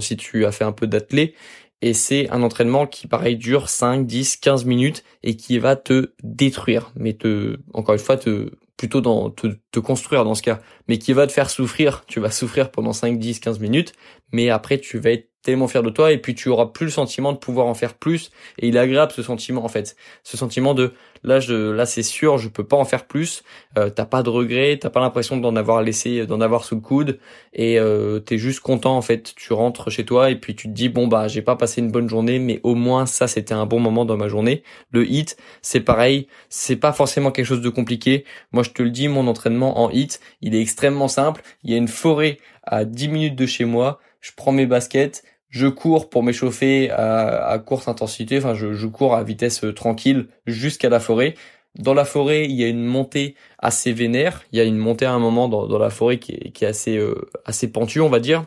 si 0.00 0.16
tu 0.16 0.46
as 0.46 0.52
fait 0.52 0.64
un 0.64 0.72
peu 0.72 0.86
d'athlé. 0.86 1.34
Et 1.82 1.92
c'est 1.92 2.30
un 2.30 2.42
entraînement 2.42 2.86
qui, 2.86 3.06
pareil, 3.06 3.36
dure 3.36 3.68
5, 3.68 4.06
10, 4.06 4.38
15 4.38 4.64
minutes 4.64 5.04
et 5.22 5.36
qui 5.36 5.58
va 5.58 5.76
te 5.76 6.12
détruire. 6.22 6.90
Mais 6.96 7.12
te, 7.12 7.58
encore 7.74 7.94
une 7.94 8.00
fois, 8.00 8.16
te, 8.16 8.50
plutôt 8.76 9.00
dans 9.00 9.30
te, 9.30 9.48
te, 9.70 9.80
construire 9.80 10.24
dans 10.24 10.34
ce 10.34 10.42
cas, 10.42 10.60
mais 10.88 10.98
qui 10.98 11.12
va 11.12 11.26
te 11.26 11.32
faire 11.32 11.50
souffrir. 11.50 12.04
Tu 12.06 12.20
vas 12.20 12.30
souffrir 12.30 12.70
pendant 12.70 12.92
5, 12.92 13.18
10, 13.18 13.40
15 13.40 13.60
minutes, 13.60 13.92
mais 14.32 14.50
après 14.50 14.78
tu 14.78 14.98
vas 14.98 15.10
être 15.10 15.30
tellement 15.46 15.68
fier 15.68 15.82
de 15.82 15.90
toi 15.90 16.12
et 16.12 16.18
puis 16.18 16.34
tu 16.34 16.48
auras 16.48 16.66
plus 16.66 16.86
le 16.86 16.90
sentiment 16.90 17.32
de 17.32 17.38
pouvoir 17.38 17.66
en 17.66 17.74
faire 17.74 17.94
plus 17.94 18.30
et 18.58 18.68
il 18.68 18.76
est 18.76 18.80
agréable 18.80 19.12
ce 19.12 19.22
sentiment 19.22 19.64
en 19.64 19.68
fait. 19.68 19.96
Ce 20.24 20.36
sentiment 20.36 20.74
de 20.74 20.92
là 21.22 21.40
je 21.40 21.70
là 21.70 21.86
c'est 21.86 22.02
sûr 22.02 22.36
je 22.36 22.48
peux 22.48 22.64
pas 22.64 22.76
en 22.76 22.84
faire 22.84 23.06
plus. 23.06 23.44
Euh, 23.78 23.88
t'as 23.88 24.04
pas 24.04 24.22
de 24.22 24.28
regret 24.28 24.78
t'as 24.80 24.90
pas 24.90 25.00
l'impression 25.00 25.36
d'en 25.36 25.54
avoir 25.56 25.82
laissé 25.82 26.26
d'en 26.26 26.40
avoir 26.40 26.64
sous 26.64 26.74
le 26.74 26.80
coude 26.80 27.18
et 27.54 27.78
euh, 27.78 28.18
t'es 28.18 28.38
juste 28.38 28.60
content 28.60 28.96
en 28.96 29.02
fait. 29.02 29.34
Tu 29.36 29.52
rentres 29.52 29.90
chez 29.90 30.04
toi 30.04 30.30
et 30.30 30.36
puis 30.36 30.56
tu 30.56 30.68
te 30.68 30.72
dis 30.72 30.88
bon 30.88 31.06
bah 31.06 31.28
j'ai 31.28 31.42
pas 31.42 31.56
passé 31.56 31.80
une 31.80 31.90
bonne 31.90 32.08
journée 32.08 32.38
mais 32.38 32.60
au 32.64 32.74
moins 32.74 33.06
ça 33.06 33.28
c'était 33.28 33.54
un 33.54 33.66
bon 33.66 33.78
moment 33.78 34.04
dans 34.04 34.16
ma 34.16 34.28
journée. 34.28 34.64
Le 34.90 35.08
hit 35.08 35.36
c'est 35.62 35.80
pareil. 35.80 36.26
C'est 36.48 36.76
pas 36.76 36.92
forcément 36.92 37.30
quelque 37.30 37.46
chose 37.46 37.60
de 37.60 37.70
compliqué. 37.70 38.24
Moi 38.52 38.62
je 38.62 38.70
te 38.70 38.82
le 38.82 38.90
dis 38.90 39.08
mon 39.08 39.28
entraînement 39.28 39.80
en 39.80 39.90
hit 39.90 40.20
il 40.42 40.54
est 40.54 40.60
extrêmement 40.60 41.08
simple. 41.08 41.42
Il 41.62 41.70
y 41.70 41.74
a 41.74 41.76
une 41.76 41.88
forêt 41.88 42.38
à 42.64 42.84
10 42.84 43.08
minutes 43.08 43.36
de 43.36 43.46
chez 43.46 43.64
moi. 43.64 44.00
Je 44.20 44.32
prends 44.36 44.52
mes 44.52 44.66
baskets 44.66 45.22
je 45.48 45.66
cours 45.66 46.10
pour 46.10 46.22
m'échauffer 46.22 46.90
à, 46.90 47.46
à, 47.46 47.58
courte 47.58 47.88
intensité, 47.88 48.38
enfin 48.38 48.54
je, 48.54 48.86
cours 48.86 49.14
à 49.14 49.22
vitesse 49.22 49.64
euh, 49.64 49.72
tranquille 49.72 50.28
jusqu'à 50.46 50.88
la 50.88 51.00
forêt. 51.00 51.34
Dans 51.78 51.94
la 51.94 52.04
forêt, 52.04 52.46
il 52.46 52.52
y 52.52 52.64
a 52.64 52.68
une 52.68 52.84
montée 52.84 53.34
assez 53.58 53.92
vénère, 53.92 54.42
il 54.52 54.58
y 54.58 54.60
a 54.60 54.64
une 54.64 54.78
montée 54.78 55.04
à 55.04 55.12
un 55.12 55.18
moment 55.18 55.48
dans, 55.48 55.78
la 55.78 55.90
forêt 55.90 56.18
qui 56.18 56.32
est, 56.32 56.50
qui 56.52 56.64
est 56.64 56.68
assez, 56.68 56.96
euh, 56.96 57.28
assez 57.44 57.70
pentue, 57.70 58.00
on 58.00 58.08
va 58.08 58.20
dire 58.20 58.46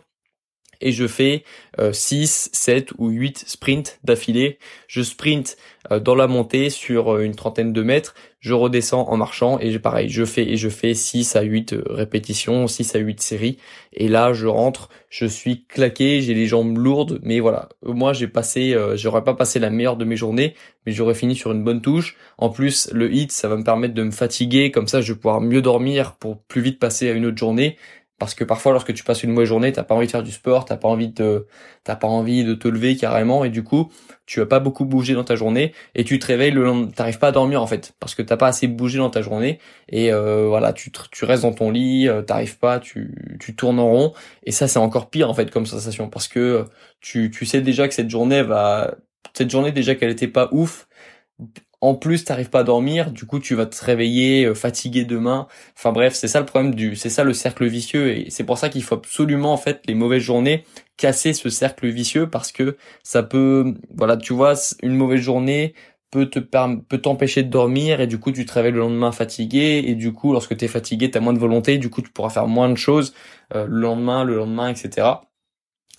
et 0.81 0.91
je 0.91 1.07
fais 1.07 1.43
6, 1.91 2.49
euh, 2.53 2.57
7 2.57 2.91
ou 2.97 3.09
8 3.09 3.43
sprints 3.47 3.99
d'affilée. 4.03 4.57
Je 4.87 5.01
sprint 5.01 5.57
euh, 5.91 5.99
dans 5.99 6.15
la 6.15 6.27
montée 6.27 6.69
sur 6.69 7.15
euh, 7.15 7.23
une 7.23 7.35
trentaine 7.35 7.73
de 7.73 7.81
mètres, 7.83 8.15
je 8.39 8.53
redescends 8.53 9.09
en 9.09 9.17
marchant 9.17 9.59
et 9.59 9.77
pareil, 9.79 10.07
je 10.09 10.23
fais 10.23 10.49
et 10.49 10.55
je 10.55 10.69
fais 10.69 10.93
6 10.93 11.35
à 11.35 11.41
8 11.41 11.75
répétitions, 11.87 12.67
6 12.67 12.95
à 12.95 12.99
8 12.99 13.21
séries 13.21 13.57
et 13.91 14.07
là 14.07 14.31
je 14.31 14.47
rentre, 14.47 14.89
je 15.09 15.25
suis 15.25 15.65
claqué, 15.65 16.21
j'ai 16.21 16.33
les 16.33 16.45
jambes 16.45 16.77
lourdes 16.77 17.19
mais 17.21 17.41
voilà, 17.41 17.67
moi 17.83 18.13
j'ai 18.13 18.29
passé 18.29 18.77
j'aurais 18.95 19.25
pas 19.25 19.33
passé 19.33 19.59
la 19.59 19.69
meilleure 19.69 19.97
de 19.97 20.05
mes 20.05 20.15
journées, 20.15 20.55
mais 20.85 20.93
j'aurais 20.93 21.15
fini 21.15 21.35
sur 21.35 21.51
une 21.51 21.65
bonne 21.65 21.81
touche. 21.81 22.15
En 22.37 22.49
plus, 22.49 22.89
le 22.93 23.13
hit, 23.13 23.33
ça 23.33 23.49
va 23.49 23.57
me 23.57 23.63
permettre 23.63 23.93
de 23.93 24.03
me 24.03 24.11
fatiguer 24.11 24.71
comme 24.71 24.87
ça 24.87 25.01
je 25.01 25.11
vais 25.11 25.19
pouvoir 25.19 25.41
mieux 25.41 25.61
dormir 25.61 26.15
pour 26.15 26.41
plus 26.43 26.61
vite 26.61 26.79
passer 26.79 27.09
à 27.09 27.13
une 27.13 27.25
autre 27.25 27.37
journée 27.37 27.75
parce 28.19 28.35
que 28.35 28.43
parfois, 28.43 28.73
lorsque 28.73 28.93
tu 28.93 29.03
passes 29.03 29.23
une 29.23 29.31
mauvaise 29.31 29.47
journée, 29.47 29.71
t'as 29.71 29.83
pas 29.83 29.95
envie 29.95 30.05
de 30.05 30.11
faire 30.11 30.23
du 30.23 30.31
sport, 30.31 30.65
t'as 30.65 30.77
pas 30.77 30.89
envie 30.89 31.07
de, 31.07 31.47
t'as 31.83 31.95
pas 31.95 32.07
envie 32.07 32.43
de 32.43 32.53
te 32.53 32.67
lever 32.67 32.97
carrément, 32.97 33.45
et 33.45 33.49
du 33.49 33.63
coup, 33.63 33.91
tu 34.25 34.39
vas 34.39 34.45
pas 34.45 34.59
beaucoup 34.59 34.85
bouger 34.85 35.13
dans 35.15 35.23
ta 35.23 35.35
journée, 35.35 35.73
et 35.95 36.03
tu 36.03 36.19
te 36.19 36.27
réveilles 36.27 36.51
le 36.51 36.63
lendemain, 36.63 36.91
t'arrives 36.91 37.17
pas 37.17 37.29
à 37.29 37.31
dormir 37.31 37.61
en 37.61 37.67
fait, 37.67 37.93
parce 37.99 38.15
que 38.15 38.21
t'as 38.21 38.37
pas 38.37 38.47
assez 38.47 38.67
bougé 38.67 38.97
dans 38.99 39.09
ta 39.09 39.21
journée, 39.21 39.59
et 39.87 40.11
euh, 40.11 40.47
voilà, 40.47 40.73
tu, 40.73 40.91
tu 41.11 41.25
restes 41.25 41.43
dans 41.43 41.53
ton 41.53 41.71
lit, 41.71 42.07
euh, 42.07 42.21
t'arrives 42.21 42.59
pas, 42.59 42.79
tu, 42.79 43.37
tu 43.39 43.55
tournes 43.55 43.79
en 43.79 43.89
rond, 43.89 44.13
et 44.43 44.51
ça 44.51 44.67
c'est 44.67 44.79
encore 44.79 45.09
pire 45.09 45.29
en 45.29 45.33
fait 45.33 45.49
comme 45.49 45.65
sensation, 45.65 46.09
parce 46.09 46.27
que 46.27 46.65
tu, 46.99 47.31
tu 47.31 47.45
sais 47.45 47.61
déjà 47.61 47.87
que 47.87 47.93
cette 47.93 48.09
journée 48.09 48.43
va, 48.43 48.95
cette 49.33 49.49
journée 49.49 49.71
déjà 49.71 49.95
qu'elle 49.95 50.11
était 50.11 50.27
pas 50.27 50.49
ouf, 50.51 50.87
en 51.81 51.95
plus, 51.95 52.25
t'arrives 52.25 52.49
pas 52.49 52.59
à 52.59 52.63
dormir, 52.63 53.11
du 53.11 53.25
coup, 53.25 53.39
tu 53.39 53.55
vas 53.55 53.65
te 53.65 53.83
réveiller 53.83 54.45
euh, 54.45 54.53
fatigué 54.53 55.05
demain. 55.05 55.47
Enfin 55.77 55.91
bref, 55.91 56.13
c'est 56.13 56.27
ça 56.27 56.39
le 56.39 56.45
problème 56.45 56.75
du, 56.75 56.95
c'est 56.95 57.09
ça 57.09 57.23
le 57.23 57.33
cercle 57.33 57.65
vicieux, 57.67 58.09
et 58.17 58.29
c'est 58.29 58.43
pour 58.43 58.57
ça 58.57 58.69
qu'il 58.69 58.83
faut 58.83 58.95
absolument 58.95 59.53
en 59.53 59.57
fait 59.57 59.81
les 59.87 59.95
mauvaises 59.95 60.21
journées 60.21 60.65
casser 60.97 61.33
ce 61.33 61.49
cercle 61.49 61.87
vicieux 61.87 62.29
parce 62.29 62.51
que 62.51 62.77
ça 63.03 63.23
peut, 63.23 63.73
voilà, 63.95 64.17
tu 64.17 64.33
vois, 64.33 64.55
une 64.83 64.95
mauvaise 64.95 65.21
journée 65.21 65.73
peut 66.11 66.25
te 66.29 66.39
peut 66.39 66.97
t'empêcher 66.97 67.43
de 67.43 67.49
dormir 67.49 68.01
et 68.01 68.07
du 68.07 68.19
coup 68.19 68.31
tu 68.31 68.45
te 68.45 68.51
réveilles 68.53 68.71
le 68.71 68.79
lendemain 68.79 69.11
fatigué 69.11 69.83
et 69.85 69.95
du 69.95 70.11
coup 70.13 70.33
lorsque 70.33 70.57
tu 70.57 70.65
es 70.65 70.67
fatigué 70.67 71.11
t'as 71.11 71.19
moins 71.19 71.33
de 71.33 71.39
volonté 71.39 71.77
du 71.77 71.89
coup 71.89 72.01
tu 72.01 72.09
pourras 72.11 72.29
faire 72.29 72.47
moins 72.47 72.69
de 72.69 72.77
choses 72.77 73.13
euh, 73.53 73.67
le 73.67 73.79
lendemain 73.79 74.23
le 74.23 74.35
lendemain 74.35 74.69
etc 74.69 75.07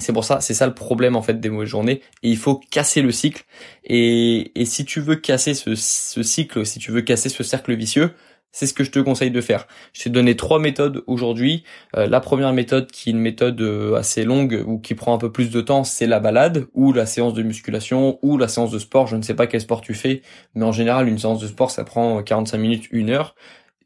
C'est 0.01 0.13
pour 0.13 0.25
ça, 0.25 0.41
c'est 0.41 0.55
ça 0.55 0.67
le 0.67 0.75
problème 0.75 1.17
en 1.17 1.23
fait 1.23 1.41
des 1.41 1.49
mauvaises 1.51 1.69
journées. 1.69 2.01
Et 2.23 2.31
il 2.31 2.37
faut 2.37 2.61
casser 2.71 3.03
le 3.03 3.13
cycle. 3.13 3.45
Et, 3.85 4.53
et 4.61 4.65
si 4.65 4.85
tu 4.85 5.01
veux 5.01 5.17
casser 5.17 5.55
ce, 5.55 5.75
ce 5.75 6.23
cycle, 6.23 6.67
si 6.67 6.79
tu 6.79 6.91
veux 6.91 7.03
casser 7.03 7.29
ce 7.29 7.43
cercle 7.43 7.75
vicieux, 7.75 8.15
c'est 8.53 8.67
ce 8.67 8.75
que 8.75 8.85
je 8.85 8.91
te 8.91 8.99
conseille 8.99 9.31
de 9.31 9.41
faire. 9.41 9.67
Je 9.93 10.03
t'ai 10.03 10.11
donné 10.11 10.37
trois 10.37 10.59
méthodes 10.59 11.05
aujourd'hui. 11.07 11.65
Euh, 11.97 12.07
la 12.07 12.21
première 12.21 12.53
méthode, 12.53 12.91
qui 12.91 13.11
est 13.11 13.13
une 13.13 13.21
méthode 13.21 13.61
euh, 13.61 13.95
assez 13.95 14.25
longue 14.25 14.65
ou 14.67 14.79
qui 14.79 14.95
prend 14.95 15.15
un 15.15 15.19
peu 15.19 15.31
plus 15.31 15.51
de 15.51 15.61
temps, 15.61 15.85
c'est 15.85 16.07
la 16.07 16.21
balade 16.21 16.67
ou 16.75 16.93
la 16.93 17.07
séance 17.07 17.35
de 17.35 17.43
musculation 17.43 18.19
ou 18.23 18.39
la 18.39 18.49
séance 18.49 18.71
de 18.71 18.79
sport. 18.79 19.07
Je 19.07 19.17
ne 19.17 19.23
sais 19.23 19.35
pas 19.35 19.47
quel 19.47 19.61
sport 19.61 19.81
tu 19.81 19.95
fais, 19.95 20.23
mais 20.55 20.65
en 20.65 20.73
général, 20.73 21.09
une 21.09 21.19
séance 21.19 21.41
de 21.41 21.47
sport, 21.47 21.71
ça 21.71 21.85
prend 21.85 22.23
45 22.23 22.59
minutes, 22.59 22.89
une 22.91 23.11
heure. 23.11 23.35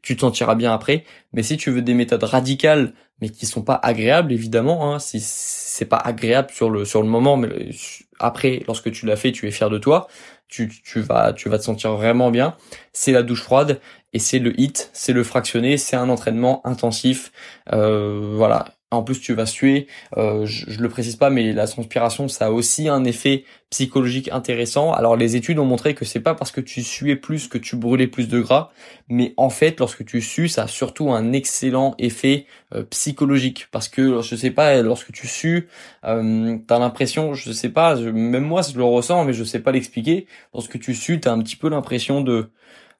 Tu 0.05 0.15
te 0.15 0.21
sentiras 0.21 0.53
bien 0.53 0.71
après. 0.71 1.03
Mais 1.33 1.41
si 1.43 1.57
tu 1.57 1.71
veux 1.71 1.81
des 1.81 1.95
méthodes 1.95 2.23
radicales, 2.23 2.93
mais 3.19 3.29
qui 3.29 3.47
sont 3.47 3.63
pas 3.63 3.79
agréables, 3.81 4.31
évidemment, 4.31 4.93
hein, 4.93 4.99
si 4.99 5.19
c'est 5.19 5.85
pas 5.85 5.97
agréable 5.97 6.51
sur 6.51 6.69
le 6.69 6.85
sur 6.85 7.01
le 7.01 7.09
moment, 7.09 7.37
mais 7.37 7.71
après, 8.19 8.63
lorsque 8.67 8.91
tu 8.91 9.07
l'as 9.07 9.15
fait, 9.15 9.31
tu 9.31 9.47
es 9.47 9.51
fier 9.51 9.69
de 9.69 9.79
toi. 9.79 10.07
Tu, 10.47 10.69
tu 10.69 11.01
vas 11.01 11.33
tu 11.33 11.49
vas 11.49 11.57
te 11.57 11.63
sentir 11.63 11.93
vraiment 11.93 12.29
bien. 12.29 12.55
C'est 12.93 13.11
la 13.11 13.23
douche 13.23 13.41
froide 13.41 13.81
et 14.13 14.19
c'est 14.19 14.37
le 14.39 14.57
hit, 14.59 14.91
c'est 14.93 15.11
le 15.11 15.23
fractionné, 15.23 15.77
c'est 15.77 15.95
un 15.95 16.09
entraînement 16.09 16.61
intensif. 16.67 17.31
Euh, 17.73 18.31
voilà. 18.35 18.65
En 18.95 19.03
plus, 19.03 19.19
tu 19.19 19.33
vas 19.33 19.45
suer. 19.45 19.87
Euh, 20.17 20.45
je, 20.45 20.69
je 20.69 20.81
le 20.81 20.89
précise 20.89 21.15
pas, 21.15 21.29
mais 21.29 21.53
la 21.53 21.67
transpiration, 21.67 22.27
ça 22.27 22.47
a 22.47 22.51
aussi 22.51 22.87
un 22.87 23.03
effet 23.03 23.43
psychologique 23.69 24.29
intéressant. 24.31 24.93
Alors, 24.93 25.15
les 25.15 25.35
études 25.35 25.59
ont 25.59 25.65
montré 25.65 25.95
que 25.95 26.05
c'est 26.05 26.19
pas 26.19 26.33
parce 26.33 26.51
que 26.51 26.61
tu 26.61 26.81
suais 26.83 27.15
plus 27.15 27.47
que 27.47 27.57
tu 27.57 27.75
brûlais 27.75 28.07
plus 28.07 28.27
de 28.27 28.39
gras, 28.39 28.71
mais 29.09 29.33
en 29.37 29.49
fait, 29.49 29.79
lorsque 29.79 30.05
tu 30.05 30.21
sues, 30.21 30.47
ça 30.47 30.63
a 30.63 30.67
surtout 30.67 31.11
un 31.11 31.33
excellent 31.33 31.95
effet 31.99 32.45
euh, 32.73 32.83
psychologique. 32.83 33.67
Parce 33.71 33.89
que, 33.89 34.21
je 34.21 34.35
sais 34.35 34.51
pas, 34.51 34.81
lorsque 34.81 35.11
tu 35.11 35.27
sues, 35.27 35.67
euh, 36.05 36.57
t'as 36.67 36.79
l'impression, 36.79 37.33
je 37.33 37.51
sais 37.51 37.69
pas, 37.69 37.95
même 37.95 38.45
moi, 38.45 38.61
je 38.61 38.77
le 38.77 38.83
ressens, 38.83 39.25
mais 39.25 39.33
je 39.33 39.43
sais 39.43 39.59
pas 39.59 39.71
l'expliquer. 39.71 40.27
Lorsque 40.53 40.79
tu 40.79 40.93
sues, 40.93 41.19
t'as 41.19 41.33
un 41.33 41.39
petit 41.39 41.55
peu 41.55 41.69
l'impression 41.69 42.21
de 42.21 42.49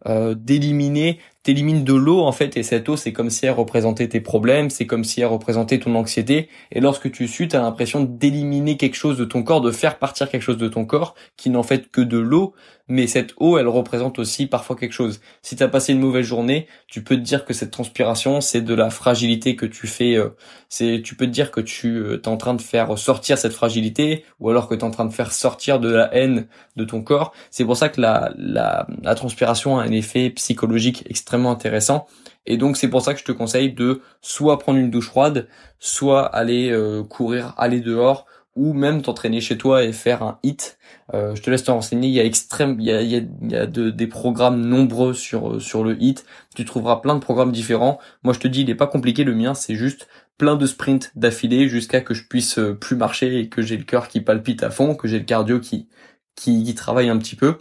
euh, 0.07 0.35
d'éliminer, 0.35 1.19
t'élimines 1.45 1.83
de 1.83 1.93
l'eau 1.93 2.21
en 2.21 2.31
fait, 2.31 2.57
et 2.57 2.63
cette 2.63 2.89
eau 2.89 2.97
c'est 2.97 3.13
comme 3.13 3.29
si 3.29 3.45
elle 3.45 3.51
représentait 3.51 4.07
tes 4.07 4.19
problèmes, 4.19 4.71
c'est 4.71 4.87
comme 4.87 5.03
si 5.03 5.21
elle 5.21 5.27
représentait 5.27 5.77
ton 5.77 5.93
anxiété, 5.93 6.49
et 6.71 6.79
lorsque 6.79 7.11
tu 7.11 7.27
sues, 7.27 7.47
t'as 7.47 7.61
l'impression 7.61 8.03
d'éliminer 8.03 8.77
quelque 8.77 8.95
chose 8.95 9.15
de 9.15 9.25
ton 9.25 9.43
corps, 9.43 9.61
de 9.61 9.69
faire 9.69 9.99
partir 9.99 10.27
quelque 10.27 10.41
chose 10.41 10.57
de 10.57 10.67
ton 10.67 10.85
corps, 10.85 11.13
qui 11.37 11.51
n'en 11.51 11.61
fait 11.61 11.91
que 11.91 12.01
de 12.01 12.17
l'eau, 12.17 12.55
mais 12.87 13.07
cette 13.07 13.33
eau, 13.37 13.57
elle 13.57 13.67
représente 13.67 14.19
aussi 14.19 14.45
parfois 14.45 14.75
quelque 14.75 14.93
chose. 14.93 15.19
Si 15.41 15.55
t'as 15.55 15.67
passé 15.67 15.93
une 15.93 15.99
mauvaise 15.99 16.25
journée, 16.25 16.67
tu 16.87 17.03
peux 17.03 17.15
te 17.15 17.21
dire 17.21 17.45
que 17.45 17.53
cette 17.53 17.71
transpiration, 17.71 18.41
c'est 18.41 18.61
de 18.61 18.73
la 18.73 18.89
fragilité 18.89 19.55
que 19.55 19.65
tu 19.65 19.87
fais, 19.87 20.15
euh, 20.15 20.29
c'est, 20.69 21.01
tu 21.03 21.15
peux 21.15 21.25
te 21.25 21.31
dire 21.31 21.51
que 21.51 21.61
tu 21.61 21.97
euh, 21.97 22.21
es 22.21 22.27
en 22.27 22.37
train 22.37 22.53
de 22.53 22.61
faire 22.61 22.97
sortir 22.97 23.37
cette 23.37 23.53
fragilité, 23.53 24.23
ou 24.39 24.49
alors 24.49 24.67
que 24.67 24.75
tu 24.75 24.81
es 24.81 24.83
en 24.83 24.91
train 24.91 25.05
de 25.05 25.13
faire 25.13 25.31
sortir 25.31 25.79
de 25.79 25.89
la 25.89 26.13
haine 26.13 26.47
de 26.75 26.85
ton 26.85 27.01
corps. 27.01 27.33
C'est 27.49 27.65
pour 27.65 27.77
ça 27.77 27.89
que 27.89 27.99
la, 27.99 28.31
la, 28.37 28.87
la 29.01 29.15
transpiration 29.15 29.79
a 29.79 29.83
un 29.83 29.91
effet 29.91 30.29
psychologique 30.29 31.03
extrêmement 31.09 31.51
intéressant. 31.51 32.07
Et 32.45 32.57
donc 32.57 32.77
c'est 32.77 32.89
pour 32.89 33.01
ça 33.01 33.13
que 33.13 33.19
je 33.19 33.25
te 33.25 33.31
conseille 33.31 33.73
de 33.73 34.01
soit 34.21 34.59
prendre 34.59 34.77
une 34.77 34.91
douche 34.91 35.07
froide, 35.07 35.47
soit 35.79 36.25
aller 36.25 36.69
euh, 36.69 37.03
courir, 37.03 37.53
aller 37.57 37.79
dehors, 37.79 38.25
ou 38.55 38.73
même 38.73 39.01
t'entraîner 39.01 39.41
chez 39.41 39.57
toi 39.57 39.83
et 39.83 39.91
faire 39.91 40.23
un 40.23 40.39
hit. 40.41 40.77
Euh, 41.13 41.35
je 41.35 41.41
te 41.41 41.49
laisse 41.49 41.63
te 41.63 41.71
renseigner. 41.71 42.07
Il 42.07 42.13
y 42.13 42.19
a 42.19 42.25
extrême, 42.25 42.77
il 42.79 42.85
y 42.85 42.91
a, 42.91 43.01
il 43.01 43.09
y 43.09 43.15
a, 43.15 43.21
il 43.41 43.51
y 43.51 43.55
a 43.55 43.65
de, 43.67 43.89
des 43.89 44.07
programmes 44.07 44.61
nombreux 44.65 45.13
sur 45.13 45.55
euh, 45.55 45.59
sur 45.59 45.83
le 45.83 46.01
hit. 46.01 46.25
Tu 46.55 46.63
trouveras 46.65 46.97
plein 46.97 47.15
de 47.15 47.19
programmes 47.19 47.51
différents. 47.51 47.99
Moi, 48.23 48.33
je 48.33 48.39
te 48.39 48.47
dis, 48.47 48.61
il 48.61 48.69
est 48.69 48.75
pas 48.75 48.87
compliqué. 48.87 49.23
Le 49.23 49.35
mien, 49.35 49.53
c'est 49.53 49.75
juste 49.75 50.07
plein 50.37 50.55
de 50.55 50.65
sprints 50.65 51.11
d'affilée 51.15 51.67
jusqu'à 51.69 52.01
que 52.01 52.13
je 52.13 52.23
puisse 52.27 52.57
euh, 52.57 52.73
plus 52.73 52.95
marcher 52.95 53.39
et 53.39 53.49
que 53.49 53.61
j'ai 53.61 53.77
le 53.77 53.83
cœur 53.83 54.07
qui 54.07 54.21
palpite 54.21 54.63
à 54.63 54.69
fond, 54.69 54.95
que 54.95 55.07
j'ai 55.07 55.19
le 55.19 55.25
cardio 55.25 55.59
qui, 55.59 55.89
qui 56.35 56.63
qui 56.63 56.75
travaille 56.75 57.09
un 57.09 57.17
petit 57.17 57.35
peu. 57.35 57.57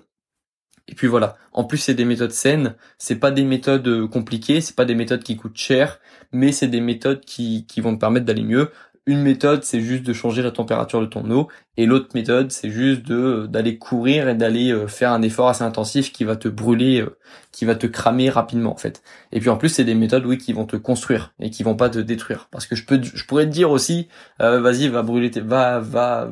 Et 0.87 0.95
puis 0.95 1.07
voilà. 1.09 1.37
En 1.53 1.65
plus, 1.65 1.79
c'est 1.79 1.95
des 1.95 2.05
méthodes 2.05 2.31
saines. 2.33 2.77
C'est 2.99 3.17
pas 3.17 3.31
des 3.31 3.45
méthodes 3.45 4.07
compliquées. 4.09 4.61
C'est 4.61 4.77
pas 4.77 4.85
des 4.85 4.95
méthodes 4.95 5.23
qui 5.23 5.37
coûtent 5.37 5.57
cher, 5.57 5.99
mais 6.31 6.53
c'est 6.53 6.69
des 6.69 6.81
méthodes 6.81 7.25
qui 7.25 7.67
qui 7.67 7.81
vont 7.81 7.95
te 7.95 8.01
permettre 8.01 8.27
d'aller 8.27 8.43
mieux. 8.43 8.71
Une 9.07 9.21
méthode, 9.21 9.65
c'est 9.65 9.83
juste 9.83 10.03
de 10.03 10.15
changer 10.15 10.41
la 10.43 10.51
température 10.51 10.99
de 11.03 11.07
ton 11.07 11.31
eau, 11.31 11.49
et 11.77 11.85
l'autre 11.85 12.09
méthode, 12.15 12.51
c'est 12.51 12.71
juste 12.71 13.03
de 13.03 13.47
d'aller 13.47 13.77
courir 13.77 14.31
et 14.31 14.35
d'aller 14.35 14.73
euh, 14.73 14.87
faire 14.87 15.13
un 15.13 15.21
effort 15.21 15.49
assez 15.51 15.63
intensif 15.63 16.11
qui 16.11 16.25
va 16.25 16.37
te 16.37 16.49
brûler, 16.49 17.03
euh, 17.03 17.19
qui 17.53 17.67
va 17.67 17.75
te 17.75 17.87
cramer 17.87 18.31
rapidement 18.31 18.73
en 18.73 18.77
fait. 18.79 19.03
Et 19.31 19.41
puis 19.41 19.51
en 19.51 19.59
plus, 19.59 19.69
c'est 19.69 19.85
des 19.85 19.95
méthodes 19.95 20.25
oui 20.25 20.39
qui 20.39 20.55
vont 20.55 20.65
te 20.65 20.77
construire 20.77 21.35
et 21.39 21.51
qui 21.51 21.63
vont 21.63 21.77
pas 21.77 21.91
te 21.91 21.99
détruire. 21.99 22.49
Parce 22.51 22.67
que 22.67 22.77
je 22.77 22.87
peux, 22.87 22.99
je 23.03 23.25
pourrais 23.27 23.45
te 23.45 23.51
dire 23.51 23.71
aussi, 23.71 24.09
euh, 24.41 24.61
vas-y, 24.61 24.89
va 24.89 25.03
brûler, 25.03 25.31
tes, 25.31 25.41
va, 25.41 25.81
va, 25.81 26.31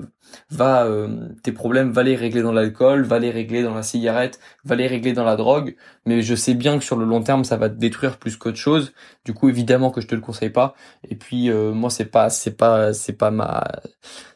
va 0.50 0.85
euh, 0.87 1.28
tes 1.42 1.52
problèmes 1.52 1.90
va 1.90 2.02
les 2.02 2.16
régler 2.16 2.42
dans 2.42 2.52
l'alcool, 2.52 3.02
va 3.02 3.18
les 3.18 3.30
régler 3.30 3.62
dans 3.62 3.74
la 3.74 3.82
cigarette, 3.82 4.40
va 4.64 4.74
les 4.76 4.87
régler 4.87 5.12
dans 5.12 5.24
la 5.24 5.37
drogue, 5.37 5.76
mais 6.06 6.22
je 6.22 6.35
sais 6.35 6.54
bien 6.54 6.78
que 6.78 6.85
sur 6.85 6.96
le 6.96 7.04
long 7.04 7.22
terme 7.22 7.44
ça 7.44 7.56
va 7.56 7.68
te 7.68 7.74
détruire 7.74 8.18
plus 8.18 8.37
qu'autre 8.37 8.58
chose. 8.58 8.92
Du 9.24 9.35
coup 9.35 9.48
évidemment 9.48 9.90
que 9.90 10.00
je 10.00 10.06
te 10.06 10.14
le 10.14 10.20
conseille 10.20 10.50
pas. 10.50 10.74
Et 11.08 11.16
puis 11.16 11.50
euh, 11.50 11.72
moi 11.72 11.90
c'est 11.90 12.06
pas 12.06 12.30
c'est 12.30 12.56
pas 12.56 12.92
c'est 12.92 13.14
pas 13.14 13.30
ma 13.30 13.64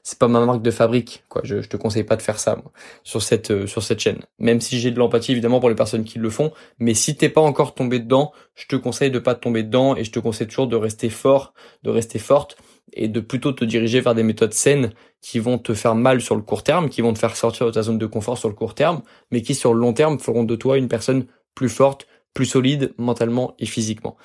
c'est 0.03 0.18
pas 0.18 0.29
ma 0.29 0.44
marque 0.44 0.62
de 0.62 0.70
fabrique 0.70 1.25
quoi. 1.29 1.42
Je, 1.44 1.62
je 1.62 1.68
te 1.68 1.77
conseille 1.77 2.05
pas 2.05 2.16
de 2.16 2.22
faire 2.22 2.38
ça 2.38 2.57
moi, 2.57 2.72
sur 3.03 3.22
cette 3.22 3.51
euh, 3.51 3.66
sur 3.66 3.83
cette 3.83 4.01
chaîne. 4.01 4.20
Même 4.38 4.61
si 4.61 4.79
j'ai 4.79 4.90
de 4.90 4.99
l'empathie 4.99 5.33
évidemment 5.33 5.61
pour 5.61 5.68
les 5.68 5.75
personnes 5.75 6.05
qui 6.05 6.18
le 6.18 6.31
font, 6.31 6.53
mais 6.79 6.94
si 6.94 7.16
t'es 7.16 7.29
pas 7.29 7.40
encore 7.40 7.75
tombé 7.75 7.99
dedans, 7.99 8.33
je 8.55 8.66
te 8.66 8.77
conseille 8.77 9.11
de 9.11 9.18
pas 9.18 9.35
tomber 9.35 9.62
dedans 9.62 9.96
et 9.96 10.05
je 10.05 10.12
te 10.12 10.18
conseille 10.18 10.46
toujours 10.46 10.68
de 10.68 10.77
rester 10.77 11.11
fort, 11.11 11.55
de 11.83 11.90
rester 11.90 12.18
forte 12.18 12.57
et 12.92 13.09
de 13.09 13.20
plutôt 13.20 13.53
te 13.53 13.64
diriger 13.64 14.01
vers 14.01 14.14
des 14.14 14.22
méthodes 14.22 14.53
saines 14.53 14.92
qui 15.20 15.38
vont 15.38 15.59
te 15.59 15.75
faire 15.75 15.94
mal 15.94 16.20
sur 16.20 16.37
le 16.37 16.42
court 16.42 16.62
terme, 16.62 16.88
qui 16.88 17.01
vont 17.01 17.12
te 17.12 17.18
faire 17.18 17.37
sortir 17.37 17.66
de 17.66 17.72
ta 17.72 17.83
zone 17.83 17.99
de 17.99 18.07
confort 18.07 18.38
sur 18.38 18.49
le 18.49 18.55
court 18.55 18.75
terme, 18.75 19.03
mais 19.31 19.42
qui 19.42 19.55
sur 19.55 19.75
le 19.75 19.81
long 19.81 19.92
terme 19.92 20.18
feront 20.18 20.44
de 20.44 20.57
toi 20.57 20.79
une 20.79 20.88
personne 20.88 21.27
plus 21.55 21.68
forte, 21.68 22.07
plus 22.35 22.46
solide 22.46 22.92
mentalement 22.99 23.55
et 23.59 23.66
physiquement. 23.66 24.16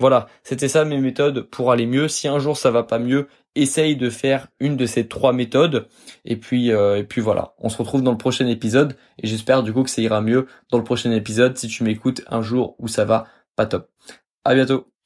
Voilà, 0.00 0.28
c'était 0.44 0.68
ça 0.68 0.84
mes 0.84 0.98
méthodes 0.98 1.42
pour 1.42 1.72
aller 1.72 1.86
mieux. 1.86 2.06
Si 2.06 2.28
un 2.28 2.38
jour 2.38 2.56
ça 2.56 2.70
va 2.70 2.84
pas 2.84 3.00
mieux, 3.00 3.26
essaye 3.56 3.96
de 3.96 4.10
faire 4.10 4.48
une 4.60 4.76
de 4.76 4.86
ces 4.86 5.08
trois 5.08 5.32
méthodes. 5.32 5.88
Et 6.24 6.36
puis, 6.36 6.72
euh, 6.72 6.98
et 6.98 7.04
puis 7.04 7.20
voilà, 7.20 7.54
on 7.58 7.68
se 7.68 7.76
retrouve 7.78 8.02
dans 8.02 8.12
le 8.12 8.18
prochain 8.18 8.46
épisode. 8.46 8.96
Et 9.18 9.26
j'espère 9.26 9.62
du 9.62 9.72
coup 9.72 9.82
que 9.82 9.90
ça 9.90 10.00
ira 10.00 10.20
mieux 10.20 10.46
dans 10.70 10.78
le 10.78 10.84
prochain 10.84 11.10
épisode 11.12 11.56
si 11.56 11.68
tu 11.68 11.82
m'écoutes 11.82 12.22
un 12.28 12.42
jour 12.42 12.76
où 12.78 12.88
ça 12.88 13.04
va 13.04 13.26
pas 13.56 13.66
top. 13.66 13.90
À 14.44 14.54
bientôt. 14.54 14.97